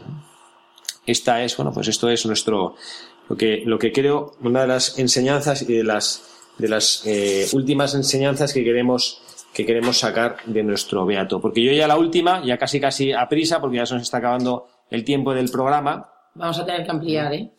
[1.06, 2.74] Esta es, bueno, pues esto es nuestro,
[3.28, 6.24] lo que, lo que creo, una de las enseñanzas y de las,
[6.58, 9.22] de las eh, últimas enseñanzas que queremos,
[9.52, 11.40] que queremos sacar de nuestro beato.
[11.40, 14.18] Porque yo ya la última, ya casi casi a prisa, porque ya se nos está
[14.18, 16.11] acabando el tiempo del programa.
[16.34, 17.50] Vamos a tener que ampliar, ¿eh?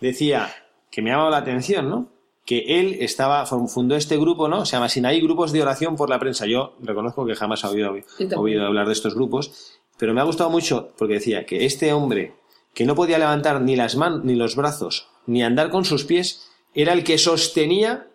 [0.00, 0.50] Decía
[0.90, 2.08] que me ha llamado la atención, ¿no?
[2.44, 4.66] Que él estaba, fundó este grupo, ¿no?
[4.66, 6.46] Se llama Sinaí Grupos de Oración por la Prensa.
[6.46, 7.94] Yo reconozco que jamás he oído,
[8.36, 12.34] oído hablar de estos grupos, pero me ha gustado mucho porque decía que este hombre
[12.74, 16.50] que no podía levantar ni las manos ni los brazos, ni andar con sus pies,
[16.74, 18.08] era el que sostenía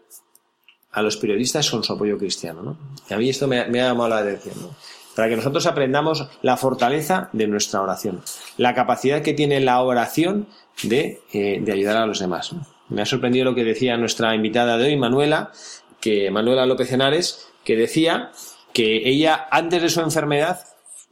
[0.92, 2.62] a los periodistas con su apoyo cristiano.
[2.62, 2.78] ¿no?
[3.10, 4.56] Y a mí esto me, ha llamado la atención.
[4.62, 4.76] ¿no?
[5.20, 8.22] Para que nosotros aprendamos la fortaleza de nuestra oración,
[8.56, 10.48] la capacidad que tiene la oración
[10.82, 12.56] de, eh, de ayudar a los demás.
[12.88, 15.52] Me ha sorprendido lo que decía nuestra invitada de hoy, Manuela,
[16.00, 18.32] que Manuela López Henares, que decía
[18.72, 20.62] que ella antes de su enfermedad,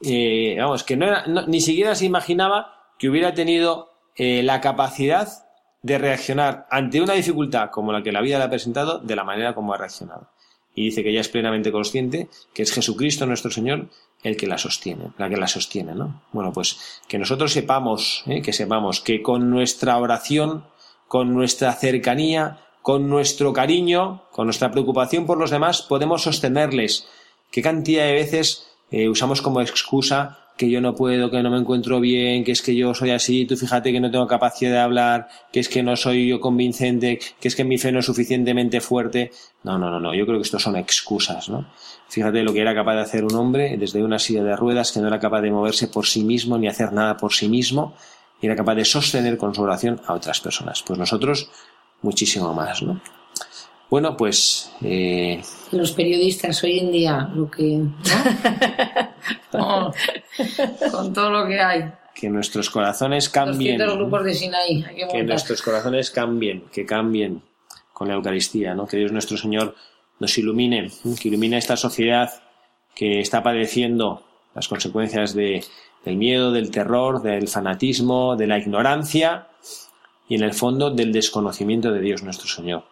[0.02, 5.28] eh, vamos, que no era, ni siquiera se imaginaba que hubiera tenido eh, la capacidad
[5.82, 9.26] de reaccionar ante una dificultad como la que la vida le ha presentado de la
[9.26, 10.30] manera como ha reaccionado.
[10.78, 13.88] Y dice que ella es plenamente consciente que es Jesucristo nuestro Señor
[14.22, 16.22] el que la sostiene, la que la sostiene, ¿no?
[16.32, 18.44] Bueno, pues que nosotros sepamos, ¿eh?
[18.44, 20.66] que sepamos que con nuestra oración,
[21.08, 27.08] con nuestra cercanía, con nuestro cariño, con nuestra preocupación por los demás, podemos sostenerles.
[27.50, 31.58] ¿Qué cantidad de veces eh, usamos como excusa que yo no puedo, que no me
[31.58, 34.80] encuentro bien, que es que yo soy así, tú fíjate que no tengo capacidad de
[34.80, 38.06] hablar, que es que no soy yo convincente, que es que mi fe no es
[38.06, 39.32] suficientemente fuerte.
[39.64, 41.68] No, no, no, no, yo creo que esto son excusas, ¿no?
[42.10, 45.00] Fíjate lo que era capaz de hacer un hombre desde una silla de ruedas que
[45.00, 47.94] no era capaz de moverse por sí mismo ni hacer nada por sí mismo
[48.42, 50.84] y era capaz de sostener con su oración a otras personas.
[50.86, 51.50] Pues nosotros
[52.02, 53.00] muchísimo más, ¿no?
[53.90, 54.72] Bueno, pues.
[54.82, 55.42] Eh...
[55.72, 57.84] Los periodistas hoy en día, lo que.
[60.92, 61.92] con todo lo que hay.
[62.14, 63.78] Que nuestros corazones cambien.
[63.78, 64.84] grupos de Sinaí.
[65.12, 67.44] Que, nuestros corazones cambien, que cambien
[67.94, 68.88] con la Eucaristía, ¿no?
[68.88, 69.76] Que Dios nuestro Señor
[70.20, 72.32] nos ilumine, que ilumine esta sociedad
[72.96, 74.24] que está padeciendo
[74.56, 75.64] las consecuencias de,
[76.04, 79.48] del miedo, del terror, del fanatismo, de la ignorancia
[80.28, 82.84] y en el fondo del desconocimiento de Dios nuestro Señor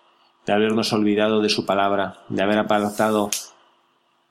[0.46, 3.30] de habernos olvidado de su palabra, de haber apartado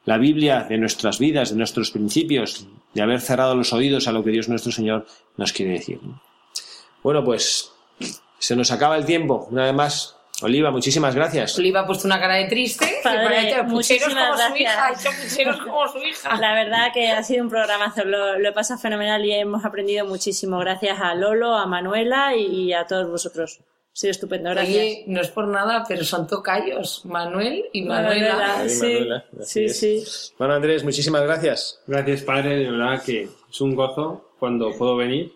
[0.05, 4.23] la Biblia de nuestras vidas, de nuestros principios, de haber cerrado los oídos a lo
[4.23, 6.01] que Dios nuestro Señor nos quiere decir.
[7.03, 7.73] Bueno, pues
[8.39, 9.49] se nos acaba el tiempo.
[9.51, 11.59] Una vez más, Oliva, muchísimas gracias.
[11.59, 12.87] Oliva ha puesto una cara de triste.
[13.67, 15.59] muchísimas gracias.
[15.65, 16.37] como su hija.
[16.37, 18.05] La verdad que ha sido un programazo.
[18.05, 20.59] Lo, lo he pasado fenomenal y hemos aprendido muchísimo.
[20.59, 23.61] Gracias a Lolo, a Manuela y a todos vosotros.
[23.95, 25.07] Sí, estupendo, gracias.
[25.07, 28.65] no es por nada, pero son tocayos, Manuel y Manuela.
[28.69, 30.03] sí, sí,
[30.37, 31.81] Bueno, Andrés, muchísimas gracias.
[31.87, 35.33] Gracias, padre, de verdad que es un gozo cuando puedo venir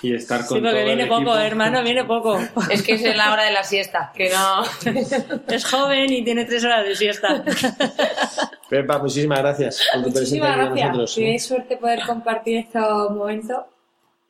[0.00, 2.40] y estar con Sí, porque viene poco, hermano, viene poco.
[2.70, 4.62] Es que es la hora de la siesta, que no...
[5.54, 7.44] es joven y tiene tres horas de siesta.
[8.70, 11.14] Pepa, muchísimas gracias por tu presencia con nosotros.
[11.14, 13.64] Qué suerte poder compartir estos momentos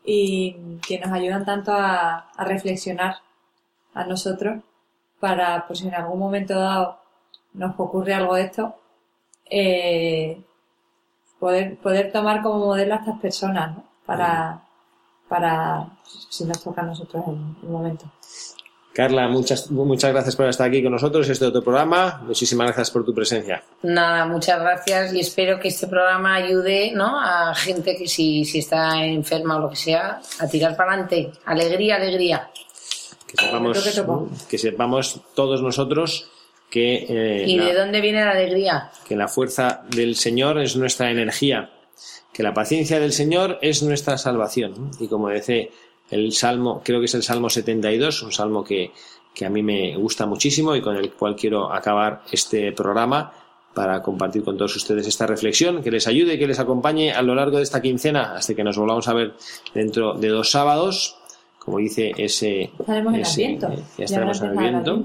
[0.04, 3.18] y que nos ayudan tanto a reflexionar
[3.98, 4.62] a nosotros
[5.18, 6.98] para, pues si en algún momento dado
[7.54, 8.74] nos ocurre algo de esto,
[9.50, 10.40] eh,
[11.40, 13.76] poder, poder tomar como modelo a estas personas,
[14.06, 14.62] Para,
[15.28, 15.86] para,
[16.30, 18.06] si nos toca a nosotros en un momento.
[18.94, 22.20] Carla, muchas, muchas gracias por estar aquí con nosotros, este otro programa.
[22.24, 23.62] Muchísimas gracias por tu presencia.
[23.82, 27.20] Nada, muchas gracias y espero que este programa ayude ¿no?
[27.20, 31.32] a gente que si, si está enferma o lo que sea, a tirar para adelante.
[31.44, 32.48] Alegría, alegría
[33.28, 36.30] que sepamos, que sepamos todos nosotros
[36.70, 37.06] que...
[37.08, 38.90] Eh, ¿Y de dónde viene la alegría?
[39.06, 41.70] Que la fuerza del Señor es nuestra energía,
[42.32, 44.90] que la paciencia del Señor es nuestra salvación.
[44.98, 45.70] Y como dice
[46.10, 48.92] el Salmo, creo que es el Salmo 72, un salmo que,
[49.34, 53.32] que a mí me gusta muchísimo y con el cual quiero acabar este programa
[53.74, 57.34] para compartir con todos ustedes esta reflexión, que les ayude, que les acompañe a lo
[57.34, 59.34] largo de esta quincena, hasta que nos volvamos a ver
[59.74, 61.17] dentro de dos sábados
[61.68, 62.70] como dice ese...
[62.78, 63.68] Estaremos en Adviento.
[63.98, 65.04] ya estaremos en Adviento.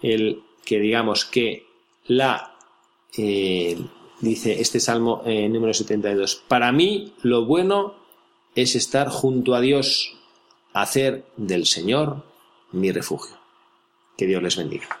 [0.00, 1.66] El que digamos que
[2.06, 2.54] la...
[3.16, 3.76] Eh,
[4.20, 6.44] dice este Salmo eh, número 72.
[6.46, 7.96] Para mí lo bueno
[8.54, 10.16] es estar junto a Dios,
[10.74, 12.22] hacer del Señor
[12.70, 13.36] mi refugio.
[14.16, 15.00] Que Dios les bendiga.